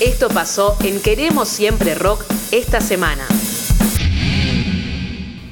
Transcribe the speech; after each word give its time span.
Esto 0.00 0.28
pasó 0.28 0.78
en 0.82 0.98
Queremos 0.98 1.46
Siempre 1.46 1.94
Rock 1.94 2.24
esta 2.52 2.80
semana. 2.80 3.26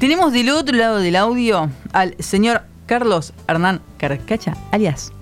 Tenemos 0.00 0.32
del 0.32 0.48
otro 0.48 0.74
lado 0.74 1.00
del 1.00 1.16
audio 1.16 1.68
al 1.92 2.16
señor 2.18 2.62
Carlos 2.86 3.34
Hernán 3.46 3.82
Carcacha, 3.98 4.56
alias 4.72 5.12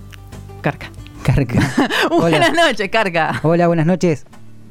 Carca. 0.63 0.93
Carca. 1.25 1.59
buenas 2.09 2.53
noches, 2.53 2.89
Carca. 2.89 3.41
Hola, 3.43 3.67
buenas 3.67 3.87
noches. 3.87 4.25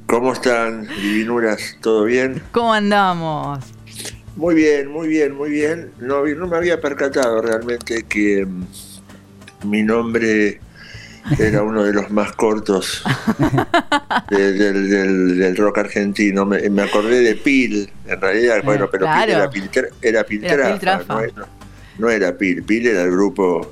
¿Cómo 0.05 0.31
están, 0.31 0.87
divinuras? 1.01 1.77
¿Todo 1.81 2.05
bien? 2.05 2.41
¿Cómo 2.53 2.73
andamos? 2.73 3.59
Muy 4.37 4.55
bien, 4.55 4.89
muy 4.89 5.09
bien, 5.09 5.35
muy 5.35 5.49
bien. 5.49 5.91
No, 5.99 6.25
no 6.25 6.47
me 6.47 6.55
había 6.55 6.79
percatado 6.79 7.41
realmente 7.41 8.03
que 8.03 8.45
mm, 8.45 9.69
mi 9.69 9.83
nombre 9.83 10.61
era 11.39 11.63
uno 11.63 11.83
de 11.83 11.93
los 11.93 12.11
más 12.11 12.31
cortos 12.33 13.03
del, 14.29 15.55
rock 15.57 15.79
argentino. 15.79 16.45
Me, 16.45 16.81
acordé 16.81 17.21
de 17.21 17.35
Pil, 17.35 17.91
en 18.07 18.21
realidad, 18.21 18.61
bueno, 18.63 18.89
pero 18.91 19.07
Pil 19.51 19.69
era, 20.01 20.23
Piltrafa, 20.23 21.23
era 21.23 21.47
no, 21.97 22.09
era 22.09 22.37
Pil, 22.37 22.63
Pil 22.63 22.87
era 22.87 23.03
el 23.03 23.11
grupo 23.11 23.71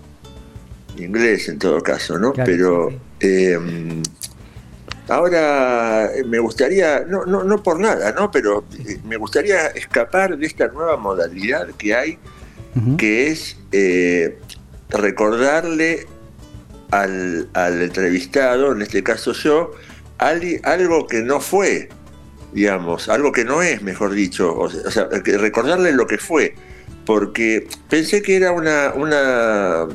inglés 0.97 1.49
en 1.49 1.59
todo 1.59 1.81
caso, 1.81 2.17
¿no? 2.19 2.33
pero 2.33 2.93
em, 3.19 4.01
ahora 5.07 6.09
me 6.25 6.39
gustaría, 6.39 7.03
no, 7.07 7.25
no, 7.25 7.43
no 7.43 7.61
por 7.61 7.79
nada, 7.79 8.11
¿no? 8.11 8.31
Pero 8.31 8.65
eh, 8.87 8.99
me 9.03 9.17
gustaría 9.17 9.67
escapar 9.67 10.37
de 10.37 10.45
esta 10.45 10.67
nueva 10.67 10.97
modalidad 10.97 11.67
que 11.77 11.95
hay, 11.95 12.17
que 12.97 13.27
es 13.27 13.57
eh, 13.71 14.39
recordarle 14.89 16.07
al, 17.01 17.81
entrevistado, 17.81 18.71
en 18.71 18.81
este 18.81 19.03
caso 19.03 19.33
yo, 19.33 19.71
algo 20.17 21.07
que 21.07 21.21
no 21.21 21.39
fue, 21.39 21.89
digamos, 22.53 23.09
algo 23.09 23.31
que 23.31 23.43
no 23.43 23.61
es, 23.61 23.81
mejor 23.81 24.11
dicho, 24.11 24.55
o 24.55 24.69
sea, 24.69 25.07
recordarle 25.09 25.91
lo 25.91 26.05
que 26.05 26.17
fue, 26.17 26.55
porque 27.05 27.67
pensé 27.89 28.21
que 28.21 28.35
era 28.35 28.51
una, 28.51 28.93
una, 28.95 29.87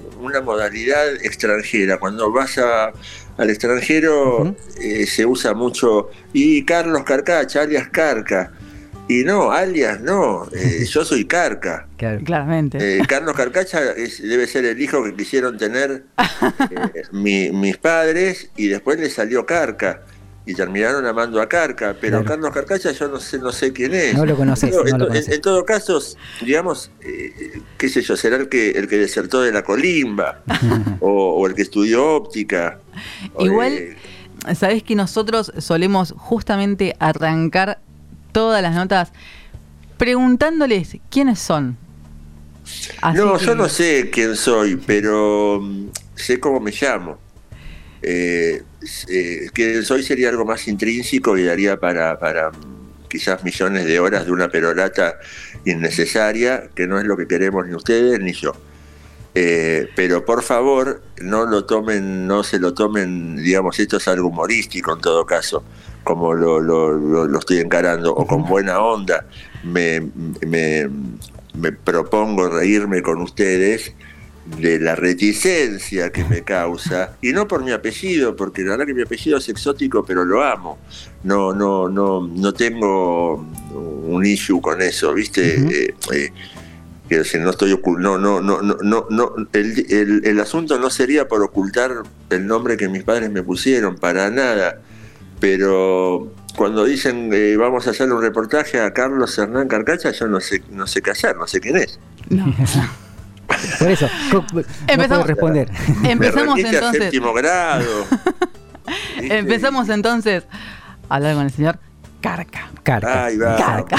modalidad 0.42 1.14
extranjera, 1.22 1.98
cuando 1.98 2.30
vas 2.32 2.58
al 2.58 3.50
extranjero 3.50 4.54
eh, 4.80 5.06
se 5.06 5.24
usa 5.24 5.54
mucho, 5.54 6.10
y 6.32 6.64
Carlos 6.64 7.04
Carcacha, 7.04 7.62
alias 7.62 7.88
Carca, 7.88 8.52
y 9.08 9.24
no, 9.24 9.50
alias 9.50 10.00
no, 10.00 10.46
eh, 10.52 10.84
yo 10.90 11.04
soy 11.04 11.24
Carca. 11.24 11.88
Claramente. 11.96 12.98
Eh, 12.98 13.02
Carlos 13.08 13.34
Carcacha 13.34 13.80
debe 13.80 14.46
ser 14.46 14.66
el 14.66 14.80
hijo 14.80 15.02
que 15.02 15.14
quisieron 15.14 15.56
tener 15.56 16.04
eh, 16.70 17.50
mis 17.52 17.76
padres 17.78 18.50
y 18.56 18.68
después 18.68 19.00
le 19.00 19.08
salió 19.08 19.46
Carca 19.46 20.02
y 20.44 20.54
terminaron 20.54 21.04
amando 21.04 21.42
a 21.42 21.48
Carca, 21.48 21.94
pero 22.00 22.24
Carlos 22.24 22.50
Carcacha 22.52 22.92
yo 22.92 23.08
no 23.08 23.20
sé 23.20 23.38
no 23.38 23.52
sé 23.52 23.72
quién 23.72 23.94
es. 23.94 24.14
No 24.14 24.24
lo 24.24 24.34
conoces. 24.34 24.74
en, 25.28 25.40
todo 25.42 25.64
caso, 25.64 26.00
digamos, 26.40 26.90
qué 27.76 27.88
sé 27.88 28.00
yo, 28.00 28.16
será 28.16 28.36
el 28.36 28.48
que 28.48 28.70
el 28.70 28.88
que 28.88 28.96
desertó 28.96 29.42
de 29.42 29.52
la 29.52 29.62
colimba 29.62 30.42
o, 31.00 31.46
el 31.46 31.54
que 31.54 31.62
estudió 31.62 32.14
óptica. 32.14 32.78
Igual, 33.38 33.96
sabes 34.54 34.82
que 34.82 34.94
nosotros 34.94 35.52
solemos 35.58 36.14
justamente 36.16 36.94
arrancar 36.98 37.80
todas 38.32 38.62
las 38.62 38.74
notas 38.74 39.12
preguntándoles 39.98 40.96
quiénes 41.10 41.38
son. 41.40 41.76
no, 43.14 43.38
yo 43.38 43.54
no 43.54 43.68
sé 43.68 44.10
quién 44.10 44.36
soy, 44.36 44.76
pero 44.76 45.60
mm, 45.60 45.88
sé 46.14 46.40
cómo 46.40 46.60
me 46.60 46.70
llamo. 46.70 47.18
Eh, 48.00 48.62
eh, 49.08 49.50
quién 49.52 49.84
soy 49.84 50.04
sería 50.04 50.28
algo 50.28 50.44
más 50.44 50.68
intrínseco 50.68 51.36
y 51.36 51.44
daría 51.44 51.78
para, 51.78 52.18
para 52.18 52.50
mm, 52.50 53.08
quizás 53.08 53.42
millones 53.42 53.84
de 53.84 53.98
horas 53.98 54.24
de 54.24 54.32
una 54.32 54.48
perorata 54.48 55.18
innecesaria, 55.64 56.70
que 56.74 56.86
no 56.86 56.98
es 56.98 57.04
lo 57.04 57.16
que 57.16 57.26
queremos 57.26 57.66
ni 57.66 57.74
ustedes 57.74 58.20
ni 58.20 58.32
yo. 58.32 58.52
Eh, 59.34 59.88
pero 59.94 60.24
por 60.24 60.42
favor, 60.42 61.02
no 61.20 61.44
lo 61.44 61.64
tomen, 61.64 62.26
no 62.26 62.42
se 62.42 62.58
lo 62.58 62.72
tomen, 62.72 63.36
digamos, 63.36 63.78
esto 63.78 63.98
es 63.98 64.08
algo 64.08 64.28
humorístico 64.28 64.94
en 64.94 65.00
todo 65.00 65.26
caso 65.26 65.62
como 66.08 66.32
lo, 66.32 66.58
lo, 66.58 67.38
estoy 67.38 67.58
encarando, 67.58 68.14
o 68.14 68.26
con 68.26 68.42
buena 68.46 68.80
onda, 68.80 69.26
me, 69.62 70.00
me, 70.46 70.88
propongo 71.84 72.48
reírme 72.48 73.02
con 73.02 73.20
ustedes 73.20 73.92
de 74.58 74.80
la 74.80 74.96
reticencia 74.96 76.08
que 76.10 76.24
me 76.24 76.44
causa, 76.44 77.18
y 77.20 77.34
no 77.34 77.46
por 77.46 77.62
mi 77.62 77.72
apellido, 77.72 78.34
porque 78.34 78.62
la 78.62 78.70
verdad 78.70 78.86
que 78.86 78.94
mi 78.94 79.02
apellido 79.02 79.36
es 79.36 79.50
exótico, 79.50 80.02
pero 80.02 80.24
lo 80.24 80.42
amo. 80.42 80.78
No, 81.24 81.52
no, 81.52 81.90
no, 81.90 82.26
no 82.26 82.54
tengo 82.54 83.34
un 83.74 84.24
issue 84.24 84.62
con 84.62 84.80
eso, 84.80 85.12
¿viste? 85.12 85.56
Eh, 85.56 85.94
eh, 87.10 87.38
no 87.38 87.50
estoy 87.50 87.78
no, 87.98 88.16
no, 88.16 88.40
no, 88.40 88.62
no, 88.62 89.06
no, 89.10 89.34
el, 89.52 89.86
el, 89.90 90.22
el 90.24 90.40
asunto 90.40 90.78
no 90.78 90.88
sería 90.88 91.28
por 91.28 91.42
ocultar 91.42 92.02
el 92.30 92.46
nombre 92.46 92.78
que 92.78 92.88
mis 92.88 93.02
padres 93.02 93.30
me 93.30 93.42
pusieron, 93.42 93.96
para 93.96 94.30
nada 94.30 94.80
pero 95.40 96.32
cuando 96.56 96.84
dicen 96.84 97.30
eh, 97.32 97.56
vamos 97.56 97.86
a 97.86 97.90
hacer 97.90 98.12
un 98.12 98.20
reportaje 98.20 98.80
a 98.80 98.92
Carlos 98.92 99.38
Hernán 99.38 99.68
Carcacha, 99.68 100.10
yo 100.10 100.26
no 100.26 100.40
sé, 100.40 100.62
no 100.70 100.86
sé 100.86 101.02
qué 101.02 101.12
hacer, 101.12 101.36
no 101.36 101.46
sé 101.46 101.60
quién 101.60 101.76
es. 101.76 101.98
Por 103.78 103.90
eso, 103.90 104.08
empezamos 104.86 105.24
a 105.24 105.26
responder. 105.26 105.70
Empezamos 106.04 106.58
entonces. 106.58 107.02
séptimo 107.04 107.32
grado. 107.32 108.04
Empezamos 109.16 109.88
entonces 109.88 110.44
a 111.08 111.16
hablar 111.16 111.34
con 111.34 111.44
el 111.44 111.50
señor 111.50 111.78
Carca. 112.20 112.70
Carca. 112.82 113.24
Ahí 113.26 113.38
va. 113.38 113.56
Carca. 113.56 113.96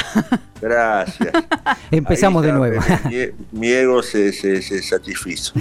Gracias. 0.61 1.31
Empezamos 1.89 2.43
de 2.43 2.51
nuevo. 2.51 2.81
Mi, 3.51 3.67
ego 3.69 4.03
se, 4.03 4.33
se, 4.33 4.61
se 4.61 4.83
satisfizo. 4.83 5.53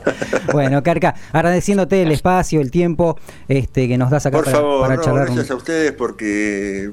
bueno, 0.52 0.82
Carca, 0.82 1.14
agradeciéndote 1.32 2.02
el 2.02 2.12
espacio, 2.12 2.60
el 2.60 2.70
tiempo 2.70 3.18
este, 3.48 3.88
que 3.88 3.98
nos 3.98 4.10
das 4.10 4.26
acá 4.26 4.38
por 4.38 4.44
para, 4.44 4.56
favor, 4.56 4.88
para 4.88 5.00
charlar. 5.00 5.26
Gracias 5.26 5.50
a 5.50 5.54
ustedes 5.54 5.92
porque 5.92 6.92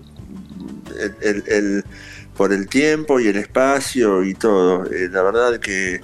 el, 1.22 1.84
por 2.36 2.54
el 2.54 2.68
tiempo 2.68 3.20
y 3.20 3.28
el 3.28 3.38
espacio 3.38 4.24
y 4.24 4.34
todo. 4.34 4.86
Eh, 4.86 5.10
la 5.12 5.24
verdad 5.24 5.60
que 5.60 6.02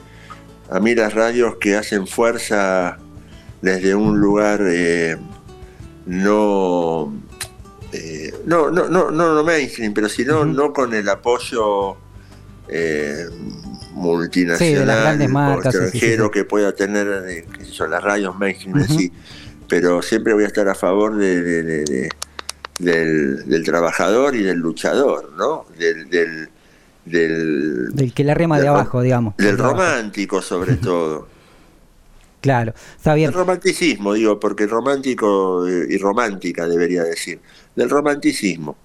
a 0.69 0.79
mí 0.79 0.95
las 0.95 1.13
radios 1.13 1.55
que 1.57 1.75
hacen 1.75 2.07
fuerza 2.07 2.97
desde 3.61 3.95
un 3.95 4.19
lugar 4.19 4.61
eh, 4.63 5.17
no, 6.05 7.13
eh, 7.91 8.34
no, 8.45 8.69
no, 8.69 8.89
no, 8.89 9.11
no, 9.11 9.44
mainstream, 9.44 9.94
pero 9.94 10.09
sino 10.09 10.45
no 10.45 10.73
con 10.73 10.94
el 10.94 11.07
apoyo 11.09 11.97
multinacional 13.95 15.22
o 15.22 15.61
extranjero 15.61 16.29
que 16.29 16.44
pueda 16.44 16.73
tener 16.73 17.07
eh, 17.28 17.45
son 17.72 17.91
las 17.91 18.03
radios 18.03 18.38
mainstream 18.38 18.85
sí, 18.88 19.11
pero 19.67 20.01
siempre 20.01 20.33
voy 20.33 20.44
a 20.44 20.47
estar 20.47 20.67
a 20.67 20.75
favor 20.75 21.16
de, 21.16 22.09
del, 22.79 23.63
trabajador 23.63 24.35
y 24.35 24.44
del 24.44 24.57
luchador, 24.57 25.31
¿no? 25.38 25.66
Del, 25.78 26.09
del, 26.09 26.50
del, 27.05 28.13
que 28.13 28.23
la 28.23 28.34
rema 28.34 28.59
de 28.59 28.67
abajo, 28.67 29.01
digamos. 29.01 29.35
Del 29.38 29.57
romántico, 29.57 30.41
sobre 30.41 30.75
todo. 30.75 31.28
Claro, 32.41 32.73
está 32.95 33.16
bien. 33.16 33.29
El 33.29 33.34
romanticismo, 33.34 34.13
digo, 34.13 34.39
porque 34.39 34.67
romántico 34.67 35.67
eh, 35.67 35.88
y 35.89 35.97
romántica 35.97 36.67
debería 36.67 37.03
decir. 37.03 37.39
Del 37.75 37.89
romanticismo. 37.89 38.75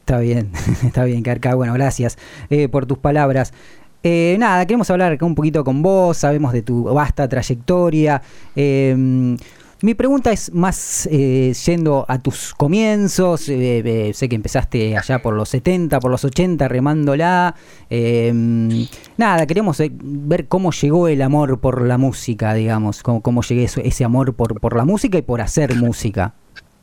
Está 0.00 0.18
bien, 0.18 0.50
está 0.84 1.04
bien, 1.04 1.22
Carca. 1.22 1.54
Bueno, 1.54 1.74
gracias 1.74 2.18
eh, 2.50 2.68
por 2.68 2.86
tus 2.86 2.98
palabras. 2.98 3.52
Eh, 4.02 4.36
nada, 4.38 4.64
queremos 4.66 4.88
hablar 4.90 5.18
un 5.20 5.34
poquito 5.34 5.64
con 5.64 5.82
vos, 5.82 6.18
sabemos 6.18 6.52
de 6.52 6.62
tu 6.62 6.84
vasta 6.84 7.28
trayectoria. 7.28 8.22
Em, 8.54 9.36
mi 9.82 9.94
pregunta 9.94 10.32
es 10.32 10.52
más 10.54 11.08
eh, 11.10 11.52
yendo 11.66 12.06
a 12.08 12.18
tus 12.18 12.54
comienzos, 12.54 13.48
eh, 13.48 14.12
sé 14.14 14.28
que 14.28 14.36
empezaste 14.36 14.96
allá 14.96 15.20
por 15.20 15.34
los 15.34 15.48
70, 15.50 16.00
por 16.00 16.10
los 16.10 16.24
80 16.24 16.68
remándola. 16.68 17.54
Em, 17.90 18.86
nada, 19.16 19.46
queremos 19.46 19.82
ver 19.90 20.46
cómo 20.46 20.72
llegó 20.72 21.08
el 21.08 21.20
amor 21.20 21.60
por 21.60 21.82
la 21.82 21.98
música, 21.98 22.54
digamos, 22.54 23.02
cómo, 23.02 23.20
cómo 23.22 23.42
llegué 23.42 23.64
ese 23.64 24.04
amor 24.04 24.34
por, 24.34 24.60
por 24.60 24.76
la 24.76 24.84
música 24.84 25.18
y 25.18 25.22
por 25.22 25.40
hacer 25.40 25.74
música. 25.74 26.34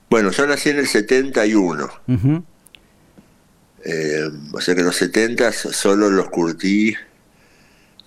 Bueno, 0.10 0.30
yo 0.30 0.46
nací 0.46 0.70
en 0.70 0.78
el 0.78 0.88
71. 0.88 1.90
O 4.54 4.62
sea 4.62 4.76
que 4.76 4.84
los 4.84 4.96
70 4.96 5.52
solo 5.52 6.10
los 6.10 6.30
curtí 6.30 6.96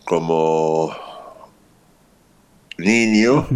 como 0.06 0.94
niño, 2.78 3.46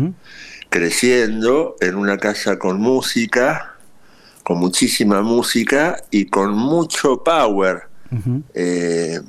creciendo 0.69 1.77
en 1.81 1.95
una 1.95 2.19
casa 2.19 2.59
con 2.59 2.81
música, 2.81 3.77
con 4.43 4.59
muchísima 4.59 5.23
música 5.23 6.03
y 6.11 6.27
con 6.27 6.55
mucho 6.55 7.23
power 7.23 7.85
eh, 8.55 9.21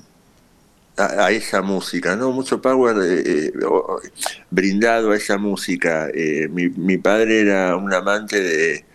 a, 0.98 1.32
esa 1.32 1.62
música, 1.62 2.16
¿no? 2.16 2.32
Mucho 2.32 2.62
power 2.62 2.98
eh, 3.04 3.48
eh, 3.48 3.54
brindado 4.50 5.12
a 5.12 5.18
esa 5.18 5.38
música. 5.38 6.10
Mi, 6.50 6.70
mi, 6.70 6.98
padre 6.98 7.42
era 7.42 7.76
un 7.76 7.94
amante 7.94 8.42
de, 8.42 8.86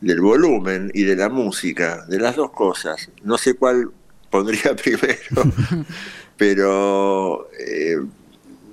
del 0.00 0.20
volumen 0.20 0.90
y 0.94 1.04
de 1.04 1.16
la 1.16 1.28
música, 1.28 2.04
de 2.06 2.18
las 2.18 2.36
dos 2.36 2.50
cosas. 2.52 3.10
No 3.22 3.38
sé 3.38 3.54
cuál 3.54 3.90
pondría 4.30 4.74
primero, 4.82 5.52
pero 6.36 7.48
eh, 7.58 7.96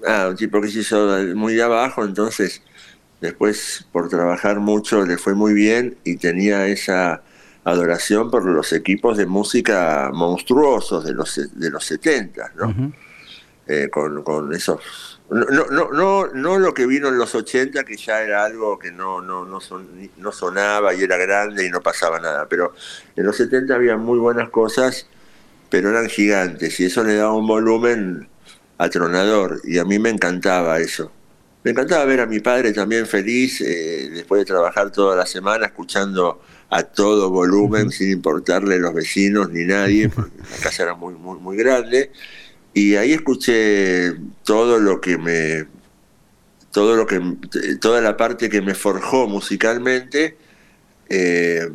ah, 0.07 0.27
un 0.29 0.35
tipo 0.35 0.61
que 0.61 0.69
se 0.69 0.79
hizo 0.79 1.17
muy 1.35 1.55
de 1.55 1.63
abajo, 1.63 2.03
entonces 2.03 2.61
después 3.21 3.85
por 3.91 4.09
trabajar 4.09 4.59
mucho 4.59 5.05
le 5.05 5.17
fue 5.17 5.33
muy 5.33 5.53
bien 5.53 5.97
y 6.03 6.17
tenía 6.17 6.67
esa 6.67 7.23
adoración 7.63 8.29
por 8.29 8.43
los 8.45 8.73
equipos 8.73 9.17
de 9.17 9.25
música 9.25 10.11
monstruosos 10.13 11.05
de 11.05 11.13
los 11.13 11.39
de 11.53 11.69
los 11.69 11.85
70, 11.85 12.53
¿no? 12.57 12.93
Eh, 13.65 13.87
con, 13.89 14.23
con 14.23 14.53
esos 14.53 15.12
no, 15.33 15.65
no, 15.71 15.91
no, 15.91 16.27
no 16.27 16.59
lo 16.59 16.74
que 16.74 16.85
vino 16.85 17.07
en 17.07 17.18
los 17.18 17.33
80, 17.33 17.83
que 17.83 17.97
ya 17.97 18.21
era 18.21 18.45
algo 18.45 18.77
que 18.77 18.91
no, 18.91 19.21
no, 19.21 19.45
no, 19.45 19.59
son, 19.59 19.88
no 20.18 20.31
sonaba 20.31 20.94
y 20.94 21.01
era 21.01 21.18
grande 21.18 21.65
y 21.65 21.69
no 21.69 21.81
pasaba 21.81 22.19
nada, 22.19 22.47
pero 22.47 22.74
en 23.15 23.25
los 23.25 23.35
70 23.38 23.74
había 23.74 23.97
muy 23.97 24.19
buenas 24.19 24.50
cosas, 24.50 25.07
pero 25.69 25.89
eran 25.89 26.07
gigantes 26.07 26.80
y 26.80 26.85
eso 26.85 27.03
le 27.03 27.15
daba 27.15 27.33
un 27.33 27.47
volumen 27.47 28.27
atronador 28.77 29.62
y 29.63 29.77
a 29.80 29.85
mí 29.85 30.00
me 30.00 30.09
encantaba 30.09 30.80
eso. 30.80 31.12
Me 31.63 31.71
encantaba 31.71 32.03
ver 32.06 32.19
a 32.19 32.25
mi 32.25 32.39
padre 32.39 32.74
también 32.74 33.06
feliz 33.07 33.62
eh, 33.62 34.09
después 34.13 34.39
de 34.39 34.45
trabajar 34.45 34.91
toda 34.91 35.15
la 35.15 35.25
semana 35.25 35.68
escuchando 35.68 36.41
a 36.69 36.83
todo 36.83 37.30
volumen 37.30 37.89
sin 37.89 38.12
importarle 38.12 38.80
los 38.80 38.94
vecinos 38.94 39.50
ni 39.50 39.63
nadie, 39.63 40.09
porque 40.09 40.38
la 40.38 40.57
casa 40.57 40.83
era 40.83 40.95
muy, 40.95 41.13
muy, 41.13 41.39
muy 41.39 41.56
grande 41.56 42.12
y 42.73 42.95
ahí 42.95 43.13
escuché 43.13 44.13
todo 44.43 44.79
lo 44.79 44.99
que 44.99 45.17
me 45.17 45.65
todo 46.71 46.95
lo 46.95 47.05
que 47.05 47.21
toda 47.79 48.01
la 48.01 48.17
parte 48.17 48.49
que 48.49 48.61
me 48.61 48.73
forjó 48.73 49.27
musicalmente 49.27 50.37
eh, 51.07 51.69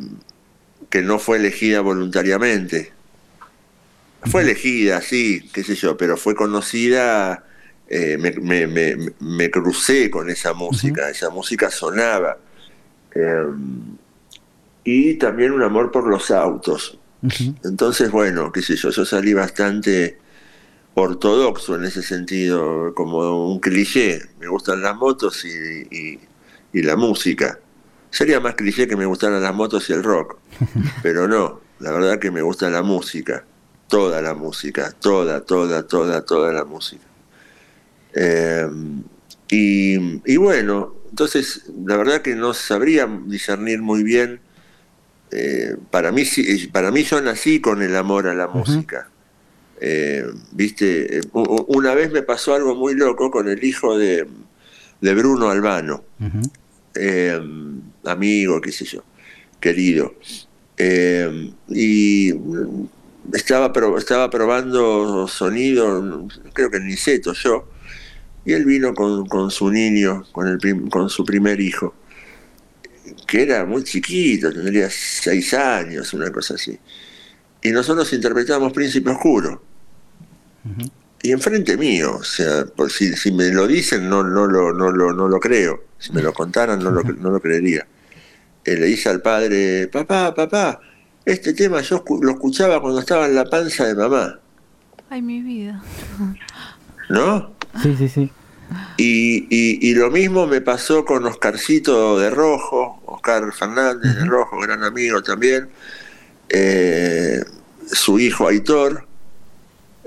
que 0.90 1.02
no 1.02 1.18
fue 1.18 1.36
elegida 1.36 1.80
voluntariamente. 1.80 2.92
Fue 4.24 4.42
elegida 4.42 5.00
sí 5.00 5.48
qué 5.52 5.62
sé 5.62 5.76
yo 5.76 5.96
pero 5.96 6.16
fue 6.16 6.34
conocida 6.34 7.44
eh, 7.88 8.18
me, 8.18 8.66
me, 8.66 8.96
me, 9.20 9.50
crucé 9.50 10.10
con 10.10 10.28
esa 10.28 10.52
música 10.52 11.08
esa 11.08 11.30
música 11.30 11.70
sonaba. 11.70 12.38
Eh, 13.14 13.46
y 14.82 15.14
también 15.14 15.52
un 15.52 15.62
amor 15.62 15.92
por 15.92 16.08
los 16.08 16.32
autos. 16.32 16.98
Entonces 17.62 18.10
bueno 18.10 18.50
qué 18.50 18.62
sé 18.62 18.74
yo 18.74 18.90
yo 18.90 19.04
salí 19.04 19.32
bastante 19.32 20.18
ortodoxo 21.00 21.76
en 21.76 21.84
ese 21.84 22.02
sentido, 22.02 22.92
como 22.94 23.46
un 23.50 23.60
cliché. 23.60 24.20
Me 24.38 24.48
gustan 24.48 24.82
las 24.82 24.96
motos 24.96 25.44
y, 25.44 26.20
la 26.72 26.96
música. 26.96 27.58
Sería 28.10 28.40
más 28.40 28.54
cliché 28.54 28.86
que 28.86 28.96
me 28.96 29.06
gustaran 29.06 29.42
las 29.42 29.54
motos 29.54 29.88
y 29.90 29.92
el 29.92 30.02
rock, 30.02 30.38
pero 31.02 31.28
no, 31.28 31.60
la 31.80 31.92
verdad 31.92 32.18
que 32.18 32.30
me 32.30 32.40
gusta 32.40 32.70
la 32.70 32.82
música, 32.82 33.44
toda 33.88 34.22
la 34.22 34.34
música, 34.34 34.92
toda, 34.92 35.42
toda, 35.42 35.86
toda, 35.86 36.24
toda 36.24 36.52
la 36.52 36.64
música. 36.64 37.04
Eh, 38.14 38.68
y, 39.50 40.36
bueno, 40.36 40.94
entonces 41.10 41.64
la 41.84 41.96
verdad 41.96 42.22
que 42.22 42.34
no 42.34 42.54
sabría 42.54 43.08
discernir 43.26 43.82
muy 43.82 44.02
bien. 44.02 44.40
Eh, 45.30 45.76
para 45.90 46.10
mí, 46.12 46.22
para 46.72 46.90
mí 46.90 47.02
yo 47.02 47.20
nací 47.20 47.60
con 47.60 47.82
el 47.82 47.94
amor 47.96 48.28
a 48.28 48.34
la 48.34 48.48
música 48.48 49.10
eh, 49.80 50.24
Viste, 50.52 51.18
eh, 51.18 51.20
una 51.32 51.94
vez 51.94 52.10
me 52.10 52.22
pasó 52.22 52.54
algo 52.54 52.74
muy 52.74 52.94
loco 52.94 53.30
con 53.30 53.48
el 53.48 53.62
hijo 53.62 53.96
de, 53.96 54.26
Bruno 55.00 55.48
Albano, 55.48 56.04
eh, 56.94 57.40
amigo, 58.04 58.60
qué 58.60 58.72
sé 58.72 58.84
yo, 58.84 59.04
querido. 59.60 60.14
y 61.68 62.32
estaba, 63.32 63.72
estaba 63.98 64.30
probando 64.30 65.28
sonido, 65.28 66.26
creo 66.52 66.70
que 66.70 66.78
en 66.78 66.86
Niceto 66.88 67.32
yo, 67.34 67.68
y 68.44 68.52
él 68.52 68.64
vino 68.64 68.94
con, 68.94 69.50
su 69.50 69.70
niño, 69.70 70.24
con, 70.32 70.48
el 70.48 70.88
con 70.90 71.08
su 71.10 71.24
primer 71.24 71.60
hijo, 71.60 71.94
que 73.26 73.42
era 73.42 73.64
muy 73.64 73.84
chiquito, 73.84 74.52
tendría 74.52 74.88
seis 74.90 75.54
años, 75.54 76.12
una 76.14 76.30
cosa 76.32 76.54
así. 76.54 76.78
Y 77.62 77.70
nosotros 77.70 78.12
interpretamos 78.12 78.72
Príncipe 78.72 79.10
Oscuro. 79.10 79.67
Y 81.22 81.32
enfrente 81.32 81.76
mío, 81.76 82.16
o 82.16 82.24
sea, 82.24 82.64
si, 82.88 83.14
si 83.14 83.32
me 83.32 83.50
lo 83.50 83.66
dicen 83.66 84.08
no, 84.08 84.22
no, 84.22 84.46
lo, 84.46 84.72
no, 84.72 84.90
lo, 84.90 85.12
no 85.12 85.28
lo 85.28 85.40
creo, 85.40 85.84
si 85.98 86.12
me 86.12 86.22
lo 86.22 86.32
contaran 86.32 86.78
no 86.78 86.90
lo, 86.90 87.02
no 87.02 87.30
lo 87.30 87.40
creería. 87.40 87.86
Eh, 88.64 88.76
le 88.76 88.86
dice 88.86 89.08
al 89.08 89.20
padre, 89.20 89.88
papá, 89.88 90.34
papá, 90.34 90.80
este 91.24 91.54
tema 91.54 91.80
yo 91.80 92.04
lo 92.20 92.30
escuchaba 92.30 92.80
cuando 92.80 93.00
estaba 93.00 93.26
en 93.26 93.34
la 93.34 93.44
panza 93.44 93.86
de 93.86 93.94
mamá. 93.94 94.38
Ay, 95.10 95.22
mi 95.22 95.42
vida. 95.42 95.82
¿No? 97.08 97.52
Sí, 97.82 97.96
sí, 97.96 98.08
sí. 98.08 98.30
Y, 98.98 99.46
y, 99.88 99.94
lo 99.94 100.10
mismo 100.10 100.46
me 100.46 100.60
pasó 100.60 101.04
con 101.04 101.24
Oscarcito 101.24 102.18
de 102.18 102.28
Rojo, 102.28 103.00
Oscar 103.06 103.50
Fernández 103.52 104.16
de 104.16 104.24
Rojo, 104.26 104.58
gran 104.58 104.84
amigo 104.84 105.22
también, 105.22 105.70
eh, 106.50 107.42
su 107.86 108.18
hijo 108.18 108.46
Aitor, 108.46 109.07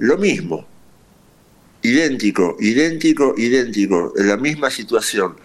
lo 0.01 0.17
mismo, 0.17 0.65
idéntico, 1.83 2.57
idéntico, 2.59 3.35
idéntico, 3.37 4.13
en 4.17 4.27
la 4.27 4.37
misma 4.37 4.71
situación. 4.71 5.35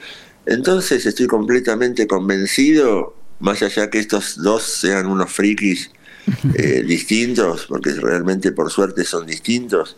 Entonces 0.46 1.04
estoy 1.04 1.26
completamente 1.26 2.06
convencido, 2.06 3.14
más 3.38 3.62
allá 3.62 3.90
que 3.90 3.98
estos 3.98 4.42
dos 4.42 4.62
sean 4.62 5.06
unos 5.06 5.30
frikis 5.30 5.90
eh, 6.54 6.82
distintos, 6.86 7.66
porque 7.66 7.92
realmente 7.92 8.50
por 8.52 8.70
suerte 8.70 9.04
son 9.04 9.26
distintos, 9.26 9.96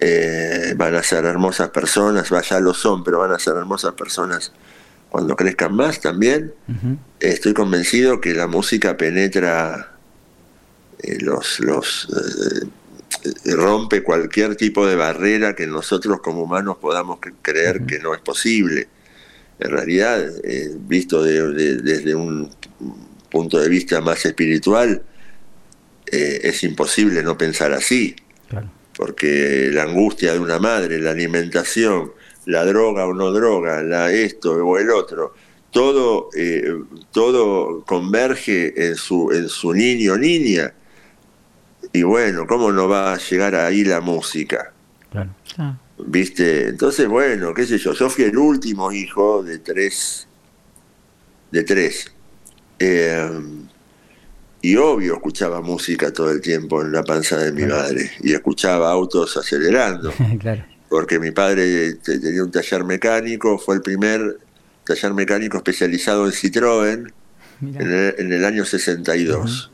eh, 0.00 0.74
van 0.76 0.94
a 0.94 1.02
ser 1.02 1.24
hermosas 1.24 1.70
personas, 1.70 2.28
ya 2.28 2.60
lo 2.60 2.74
son, 2.74 3.02
pero 3.02 3.20
van 3.20 3.32
a 3.32 3.38
ser 3.38 3.56
hermosas 3.56 3.94
personas 3.94 4.52
cuando 5.08 5.34
crezcan 5.34 5.74
más 5.74 5.98
también. 6.02 6.52
Estoy 7.20 7.54
convencido 7.54 8.20
que 8.20 8.34
la 8.34 8.46
música 8.46 8.98
penetra 8.98 9.96
eh, 11.02 11.16
los, 11.20 11.58
los 11.60 12.06
rompe 13.44 14.02
cualquier 14.02 14.56
tipo 14.56 14.86
de 14.86 14.96
barrera 14.96 15.54
que 15.54 15.66
nosotros 15.66 16.20
como 16.20 16.42
humanos 16.42 16.78
podamos 16.78 17.18
creer 17.42 17.84
que 17.86 17.98
no 17.98 18.14
es 18.14 18.20
posible. 18.20 18.88
En 19.58 19.70
realidad, 19.70 20.24
eh, 20.44 20.70
visto 20.78 21.22
desde 21.22 22.14
un 22.14 22.50
punto 23.30 23.58
de 23.58 23.68
vista 23.68 24.00
más 24.00 24.24
espiritual, 24.24 25.02
eh, 26.10 26.40
es 26.42 26.62
imposible 26.64 27.22
no 27.22 27.36
pensar 27.36 27.72
así. 27.72 28.14
Porque 28.96 29.70
la 29.72 29.84
angustia 29.84 30.32
de 30.32 30.40
una 30.40 30.58
madre, 30.58 30.98
la 31.00 31.12
alimentación, 31.12 32.12
la 32.46 32.64
droga 32.64 33.06
o 33.06 33.14
no 33.14 33.30
droga, 33.30 33.82
la 33.82 34.12
esto 34.12 34.54
o 34.54 34.78
el 34.78 34.90
otro, 34.90 35.34
todo, 35.70 36.30
eh, 36.36 36.74
todo 37.12 37.84
converge 37.84 38.88
en 38.88 38.96
su, 38.96 39.30
en 39.30 39.48
su 39.48 39.72
niño 39.72 40.14
o 40.14 40.18
niña 40.18 40.74
y 41.92 42.02
bueno, 42.02 42.46
¿cómo 42.46 42.72
no 42.72 42.88
va 42.88 43.14
a 43.14 43.18
llegar 43.18 43.54
ahí 43.54 43.84
la 43.84 44.00
música? 44.00 44.72
Claro. 45.10 45.30
¿Viste? 45.98 46.68
Entonces, 46.68 47.08
bueno, 47.08 47.52
qué 47.54 47.66
sé 47.66 47.78
yo, 47.78 47.92
yo 47.92 48.08
fui 48.08 48.24
el 48.24 48.36
último 48.36 48.92
hijo 48.92 49.42
de 49.42 49.58
tres, 49.58 50.28
de 51.50 51.64
tres. 51.64 52.12
Eh, 52.78 53.28
y 54.60 54.76
obvio 54.76 55.14
escuchaba 55.14 55.60
música 55.60 56.12
todo 56.12 56.30
el 56.30 56.40
tiempo 56.40 56.82
en 56.82 56.92
la 56.92 57.02
panza 57.02 57.36
de 57.36 57.52
mi 57.52 57.64
madre 57.64 58.10
y 58.20 58.32
escuchaba 58.32 58.90
autos 58.90 59.36
acelerando. 59.36 60.12
claro. 60.38 60.64
Porque 60.88 61.18
mi 61.18 61.30
padre 61.30 61.94
tenía 61.94 62.42
un 62.42 62.50
taller 62.50 62.84
mecánico, 62.84 63.58
fue 63.58 63.76
el 63.76 63.82
primer 63.82 64.38
taller 64.84 65.14
mecánico 65.14 65.58
especializado 65.58 66.26
en 66.26 66.32
Citroën 66.32 67.12
en 67.60 67.76
el, 67.76 68.14
en 68.18 68.32
el, 68.32 68.44
año 68.44 68.64
62. 68.64 69.70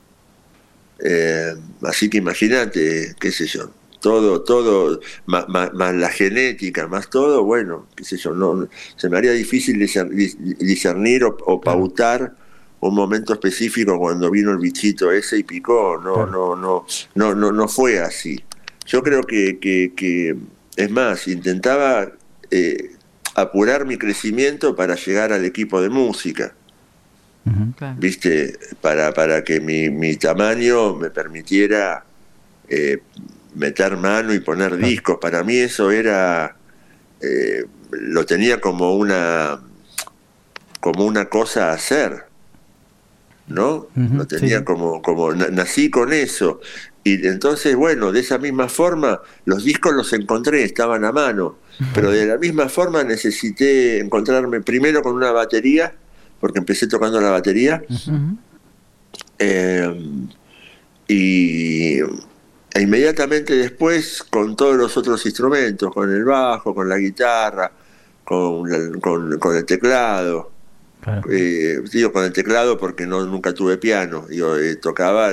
Eh, 0.98 1.54
así 1.82 2.08
que 2.08 2.18
imagínate, 2.18 3.14
qué 3.18 3.32
sé 3.32 3.46
yo, 3.46 3.70
todo, 4.00 4.42
todo, 4.42 5.00
más, 5.26 5.46
la 5.72 6.10
genética, 6.10 6.86
más 6.86 7.08
todo, 7.08 7.42
bueno, 7.42 7.86
qué 7.96 8.04
sé 8.04 8.16
yo, 8.16 8.32
no, 8.34 8.68
se 8.96 9.08
me 9.08 9.16
haría 9.16 9.32
difícil 9.32 9.78
discernir 9.78 11.24
o, 11.24 11.60
pautar 11.60 12.34
un 12.80 12.94
momento 12.94 13.32
específico 13.32 13.98
cuando 13.98 14.30
vino 14.30 14.52
el 14.52 14.58
bichito 14.58 15.10
ese 15.10 15.38
y 15.38 15.42
picó, 15.42 15.98
no, 16.02 16.26
no, 16.26 16.54
no, 16.54 16.86
no, 17.14 17.34
no, 17.34 17.50
no 17.50 17.68
fue 17.68 17.98
así. 17.98 18.44
Yo 18.84 19.02
creo 19.02 19.22
que, 19.22 19.58
que, 19.58 20.36
es 20.76 20.90
más, 20.90 21.26
intentaba 21.26 22.12
eh, 22.50 22.90
apurar 23.34 23.86
mi 23.86 23.96
crecimiento 23.96 24.76
para 24.76 24.96
llegar 24.96 25.32
al 25.32 25.46
equipo 25.46 25.80
de 25.80 25.88
música 25.88 26.54
¿viste? 27.98 28.58
Para, 28.80 29.12
para 29.12 29.44
que 29.44 29.60
mi, 29.60 29.90
mi 29.90 30.16
tamaño 30.16 30.94
me 30.94 31.10
permitiera 31.10 32.04
eh, 32.68 32.98
meter 33.54 33.96
mano 33.96 34.32
y 34.34 34.40
poner 34.40 34.76
discos. 34.76 35.18
Para 35.20 35.44
mí 35.44 35.56
eso 35.56 35.90
era, 35.90 36.56
eh, 37.20 37.64
lo 37.90 38.24
tenía 38.24 38.60
como 38.60 38.96
una, 38.96 39.60
como 40.80 41.04
una 41.04 41.26
cosa 41.26 41.70
a 41.70 41.74
hacer. 41.74 42.24
¿no? 43.46 43.88
no 43.94 44.26
tenía 44.26 44.64
como, 44.64 45.02
como, 45.02 45.32
nací 45.34 45.90
con 45.90 46.12
eso. 46.12 46.60
Y 47.02 47.26
entonces, 47.26 47.76
bueno, 47.76 48.12
de 48.12 48.20
esa 48.20 48.38
misma 48.38 48.68
forma, 48.68 49.20
los 49.44 49.64
discos 49.64 49.92
los 49.92 50.12
encontré, 50.14 50.64
estaban 50.64 51.04
a 51.04 51.12
mano, 51.12 51.58
pero 51.94 52.10
de 52.10 52.24
la 52.26 52.38
misma 52.38 52.68
forma 52.70 53.04
necesité 53.04 54.00
encontrarme 54.00 54.62
primero 54.62 55.02
con 55.02 55.14
una 55.14 55.30
batería, 55.30 55.94
porque 56.44 56.58
empecé 56.58 56.86
tocando 56.86 57.18
la 57.22 57.30
batería, 57.30 57.82
eh, 59.38 60.10
y 61.08 62.00
e 62.00 62.82
inmediatamente 62.82 63.56
después 63.56 64.22
con 64.24 64.54
todos 64.54 64.76
los 64.76 64.94
otros 64.98 65.24
instrumentos, 65.24 65.90
con 65.90 66.12
el 66.12 66.22
bajo, 66.22 66.74
con 66.74 66.86
la 66.86 66.98
guitarra, 66.98 67.72
con, 68.24 69.00
con 69.00 69.56
el 69.56 69.64
teclado. 69.64 70.50
Eh, 71.30 71.80
digo 71.90 72.12
con 72.12 72.24
el 72.24 72.32
teclado 72.34 72.76
porque 72.76 73.06
no 73.06 73.24
nunca 73.24 73.54
tuve 73.54 73.78
piano, 73.78 74.26
yo 74.28 74.58
eh, 74.58 74.76
tocaba 74.76 75.30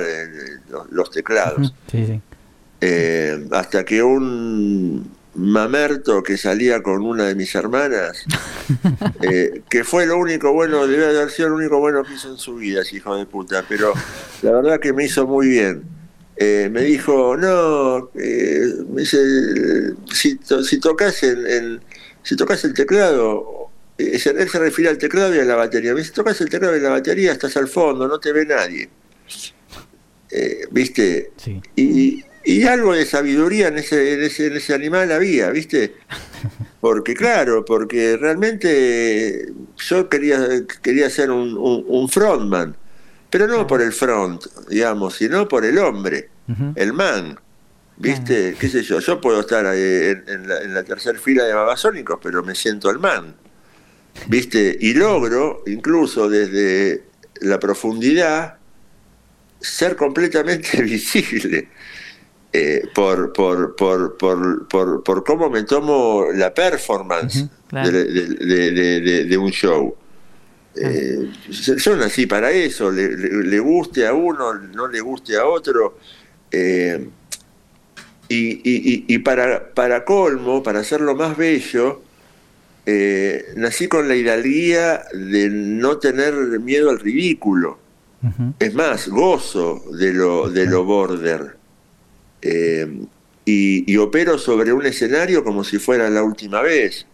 los, 0.92 1.10
teclados. 1.10 1.74
hasta 3.50 3.84
que 3.84 4.02
un 4.02 5.10
mamerto 5.34 6.22
que 6.22 6.36
salía 6.36 6.82
con 6.82 7.02
una 7.02 7.24
de 7.24 7.34
mis 7.34 7.54
hermanas, 7.54 8.24
que 9.68 9.84
fue 9.84 10.06
lo 10.06 10.18
único 10.18 10.52
bueno, 10.52 10.86
debe 10.86 11.06
haber 11.06 11.30
sido 11.30 11.50
lo 11.50 11.56
único 11.56 11.78
bueno 11.78 12.04
que 12.04 12.14
hizo 12.14 12.30
en 12.30 12.38
su 12.38 12.56
vida, 12.56 12.82
ese 12.82 12.96
hijo 12.96 13.16
de 13.16 13.26
puta, 13.26 13.64
pero 13.68 13.92
la 14.42 14.52
verdad 14.52 14.80
que 14.80 14.92
me 14.92 15.04
hizo 15.04 15.26
muy 15.26 15.48
bien. 15.48 15.82
me 16.38 16.82
dijo, 16.82 17.36
no, 17.36 18.10
me 18.14 19.00
dice, 19.00 19.94
si, 20.12 20.38
si 20.64 20.80
tocas 20.80 21.22
en, 21.22 21.80
si 22.22 22.36
tocas 22.36 22.64
el 22.64 22.74
teclado, 22.74 23.70
él 23.98 24.20
se 24.20 24.58
refiere 24.58 24.90
al 24.90 24.98
teclado 24.98 25.34
y 25.34 25.38
a 25.38 25.44
la 25.44 25.56
batería. 25.56 25.92
Me 25.92 26.00
dice, 26.00 26.12
tocas 26.12 26.40
el 26.40 26.48
teclado 26.48 26.76
y 26.76 26.80
la 26.80 26.90
batería, 26.90 27.32
estás 27.32 27.56
al 27.56 27.68
fondo, 27.68 28.08
no 28.08 28.18
te 28.18 28.32
ve 28.32 28.46
nadie. 28.46 28.88
Eh, 30.30 30.66
¿Viste? 30.70 31.32
Y, 31.76 32.24
algo 32.66 32.94
de 32.94 33.06
sabiduría 33.06 33.68
en 33.68 33.78
ese, 33.78 34.14
en 34.14 34.22
ese, 34.22 34.46
en 34.46 34.56
ese 34.56 34.74
animal 34.74 35.12
había, 35.12 35.50
¿viste? 35.50 35.96
Porque 36.80 37.14
claro, 37.14 37.64
porque 37.64 38.16
realmente 38.16 39.52
yo 39.76 40.08
quería, 40.08 40.66
quería 40.82 41.08
ser 41.10 41.30
un, 41.30 42.08
frontman, 42.08 42.76
pero 43.30 43.46
no 43.46 43.68
por 43.68 43.80
el 43.80 43.92
front, 43.92 44.44
digamos, 44.68 45.14
sino 45.14 45.46
por 45.46 45.64
el 45.64 45.78
hombre, 45.78 46.30
el 46.74 46.92
man. 46.92 47.38
¿Viste? 47.98 48.56
¿Qué 48.58 48.68
sé 48.68 48.82
yo? 48.82 48.98
Yo 48.98 49.20
puedo 49.20 49.38
estar 49.40 49.64
en, 49.66 50.24
en, 50.26 50.48
la, 50.48 50.60
en 50.62 50.74
la 50.74 50.82
tercera 50.82 51.16
fila 51.20 51.44
de 51.44 51.54
babasónicos, 51.54 52.18
pero 52.20 52.42
me 52.42 52.56
siento 52.56 52.90
el 52.90 52.98
man. 52.98 53.36
¿viste? 54.26 54.76
Y 54.80 54.94
logro, 54.94 55.62
incluso 55.66 56.28
desde 56.28 57.04
la 57.40 57.58
profundidad, 57.58 58.58
ser 59.60 59.96
completamente 59.96 60.82
visible 60.82 61.68
eh, 62.52 62.82
por, 62.94 63.32
por, 63.32 63.74
por, 63.76 64.16
por, 64.16 65.02
por, 65.02 65.24
cómo 65.24 65.48
me 65.48 65.62
tomo 65.62 66.26
la 66.34 66.52
performance 66.52 67.48
de, 67.70 69.38
un 69.38 69.50
show. 69.50 69.96
Eh, 70.74 71.30
yo 71.48 71.96
nací 71.96 72.26
para 72.26 72.50
eso, 72.50 72.90
le, 72.90 73.58
guste 73.58 74.06
a 74.06 74.12
uno, 74.12 74.54
no 74.54 74.88
le 74.88 75.00
guste 75.00 75.36
a 75.36 75.46
otro. 75.46 75.98
Eh, 76.50 77.08
y, 78.28 78.36
y, 78.36 79.04
y, 79.08 79.18
para, 79.18 79.72
para 79.74 80.04
colmo, 80.04 80.62
para 80.62 80.80
hacerlo 80.80 81.14
más 81.14 81.36
bello, 81.36 82.02
eh, 82.84 83.52
nací 83.56 83.86
con 83.86 84.08
la 84.08 84.16
hidalguía 84.16 85.04
de 85.12 85.48
no 85.48 85.98
tener 85.98 86.34
miedo 86.60 86.90
al 86.90 87.00
ridículo. 87.00 87.78
Es 88.60 88.72
más, 88.74 89.08
gozo 89.08 89.82
de 89.98 90.12
lo, 90.12 90.48
de 90.48 90.66
lo 90.66 90.84
border. 90.84 91.56
Eh, 92.42 93.06
y, 93.44 93.96
opero 93.96 94.38
sobre 94.38 94.72
un 94.72 94.86
escenario 94.86 95.42
como 95.42 95.64
si 95.64 95.78
fuera 95.78 96.08
la 96.10 96.22
última 96.22 96.60
vez. 96.62 97.06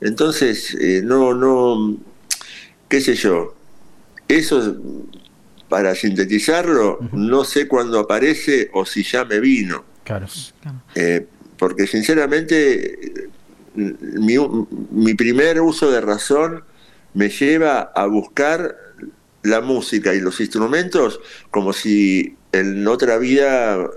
Entonces, 0.00 0.76
eh, 0.80 1.02
no, 1.04 1.34
no, 1.34 1.96
qué 2.88 3.00
sé 3.00 3.14
yo. 3.14 3.54
Eso, 4.28 4.76
para 5.68 5.94
sintetizarlo, 5.94 6.98
no 7.12 7.44
sé 7.44 7.66
cuándo 7.66 7.98
aparece 7.98 8.70
o 8.72 8.84
si 8.84 9.02
ya 9.02 9.24
me 9.24 9.40
vino. 9.40 9.84
Claro. 10.04 10.26
porque 11.58 11.86
sinceramente 11.86 13.28
mi, 13.78 15.14
primer 15.14 15.60
uso 15.60 15.90
de 15.90 16.00
razón 16.00 16.64
me 17.14 17.28
lleva 17.28 17.92
a 17.94 18.06
buscar 18.06 18.76
la 19.42 19.60
música 19.60 20.14
y 20.14 20.20
los 20.20 20.40
instrumentos 20.40 21.20
como 21.50 21.72
si 21.72 22.36
en 22.52 22.86
otra 22.86 23.18
vida 23.18 23.76
eh, 23.76 23.88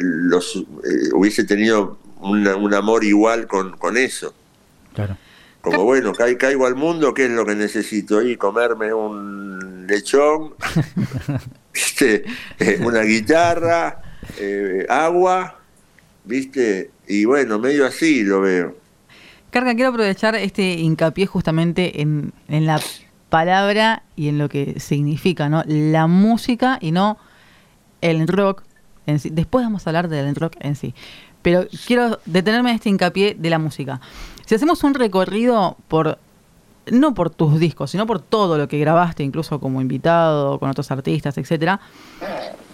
los 0.00 0.56
eh, 0.56 1.12
hubiese 1.14 1.44
tenido 1.44 1.98
un 2.20 2.74
amor 2.74 3.04
igual 3.04 3.46
con, 3.46 3.76
con 3.76 3.96
eso. 3.96 4.34
Claro. 4.94 5.16
Como 5.62 5.84
bueno, 5.84 6.12
caigo 6.12 6.66
al 6.66 6.74
mundo, 6.74 7.12
¿qué 7.12 7.26
es 7.26 7.30
lo 7.30 7.44
que 7.44 7.54
necesito? 7.54 8.22
Y 8.22 8.36
comerme 8.36 8.94
un 8.94 9.86
lechón, 9.86 10.54
¿viste? 11.74 12.24
Eh, 12.58 12.80
una 12.82 13.02
guitarra, 13.02 14.02
agua, 14.88 15.58
¿viste? 16.24 16.90
Y 17.06 17.24
bueno, 17.24 17.58
medio 17.58 17.86
así 17.86 18.22
lo 18.22 18.40
veo. 18.40 18.80
Carga, 19.50 19.74
quiero 19.74 19.90
aprovechar 19.90 20.36
este 20.36 20.74
hincapié 20.74 21.26
justamente 21.26 22.00
en, 22.00 22.32
la 22.48 22.80
palabra 23.30 24.04
y 24.14 24.28
en 24.28 24.38
lo 24.38 24.48
que 24.48 24.78
significa, 24.78 25.48
¿no? 25.48 25.64
La 25.66 26.06
música 26.06 26.78
y 26.80 26.92
no 26.92 27.18
el 28.00 28.28
rock 28.28 28.62
Después 29.06 29.64
vamos 29.64 29.86
a 29.86 29.90
hablar 29.90 30.08
del 30.08 30.34
rock 30.34 30.56
en 30.60 30.76
sí. 30.76 30.94
Pero 31.42 31.66
quiero 31.86 32.20
detenerme 32.26 32.70
en 32.70 32.76
este 32.76 32.90
hincapié 32.90 33.34
de 33.38 33.50
la 33.50 33.58
música. 33.58 34.00
Si 34.46 34.54
hacemos 34.54 34.84
un 34.84 34.94
recorrido 34.94 35.76
por, 35.88 36.18
no 36.90 37.14
por 37.14 37.30
tus 37.30 37.58
discos, 37.58 37.90
sino 37.90 38.06
por 38.06 38.20
todo 38.20 38.58
lo 38.58 38.68
que 38.68 38.78
grabaste, 38.78 39.22
incluso 39.22 39.58
como 39.58 39.80
invitado, 39.80 40.58
con 40.58 40.68
otros 40.70 40.90
artistas, 40.90 41.38
etcétera, 41.38 41.80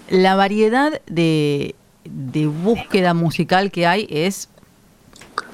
la 0.08 0.34
variedad 0.34 1.00
de, 1.06 1.74
de 2.04 2.46
búsqueda 2.46 3.14
musical 3.14 3.70
que 3.70 3.86
hay 3.86 4.06
es 4.10 4.48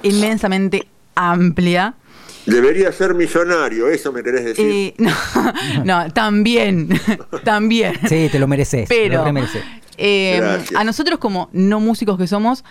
inmensamente 0.02 0.88
amplia. 1.14 1.94
Debería 2.46 2.90
ser 2.92 3.14
millonario, 3.14 3.88
eso 3.88 4.12
me 4.12 4.22
querés 4.22 4.44
decir. 4.44 4.66
Eh, 4.68 4.94
no, 5.84 6.10
también, 6.10 6.88
también. 7.44 7.94
Sí, 8.08 8.28
te 8.30 8.38
lo 8.38 8.48
mereces. 8.48 8.88
Pero 8.88 9.24
eh, 9.98 10.64
a 10.74 10.84
nosotros 10.84 11.18
como 11.18 11.48
no 11.52 11.78
músicos 11.78 12.18
que 12.18 12.26
somos, 12.26 12.64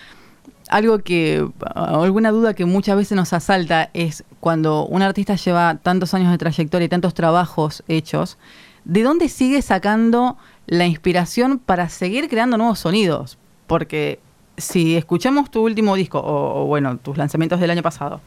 algo 0.69 0.99
que, 0.99 1.45
alguna 1.75 2.31
duda 2.31 2.53
que 2.53 2.65
muchas 2.65 2.97
veces 2.97 3.15
nos 3.15 3.33
asalta 3.33 3.89
es 3.93 4.23
cuando 4.39 4.85
un 4.85 5.01
artista 5.01 5.35
lleva 5.35 5.77
tantos 5.81 6.13
años 6.13 6.31
de 6.31 6.37
trayectoria 6.37 6.85
y 6.85 6.89
tantos 6.89 7.13
trabajos 7.13 7.83
hechos, 7.87 8.37
¿de 8.85 9.03
dónde 9.03 9.29
sigue 9.29 9.61
sacando 9.61 10.37
la 10.67 10.85
inspiración 10.85 11.59
para 11.59 11.89
seguir 11.89 12.29
creando 12.29 12.57
nuevos 12.57 12.79
sonidos? 12.79 13.37
Porque 13.67 14.19
si 14.57 14.95
escuchamos 14.95 15.51
tu 15.51 15.61
último 15.61 15.95
disco, 15.95 16.21
o, 16.23 16.65
bueno, 16.65 16.97
tus 16.97 17.17
lanzamientos 17.17 17.59
del 17.59 17.71
año 17.71 17.83
pasado, 17.83 18.21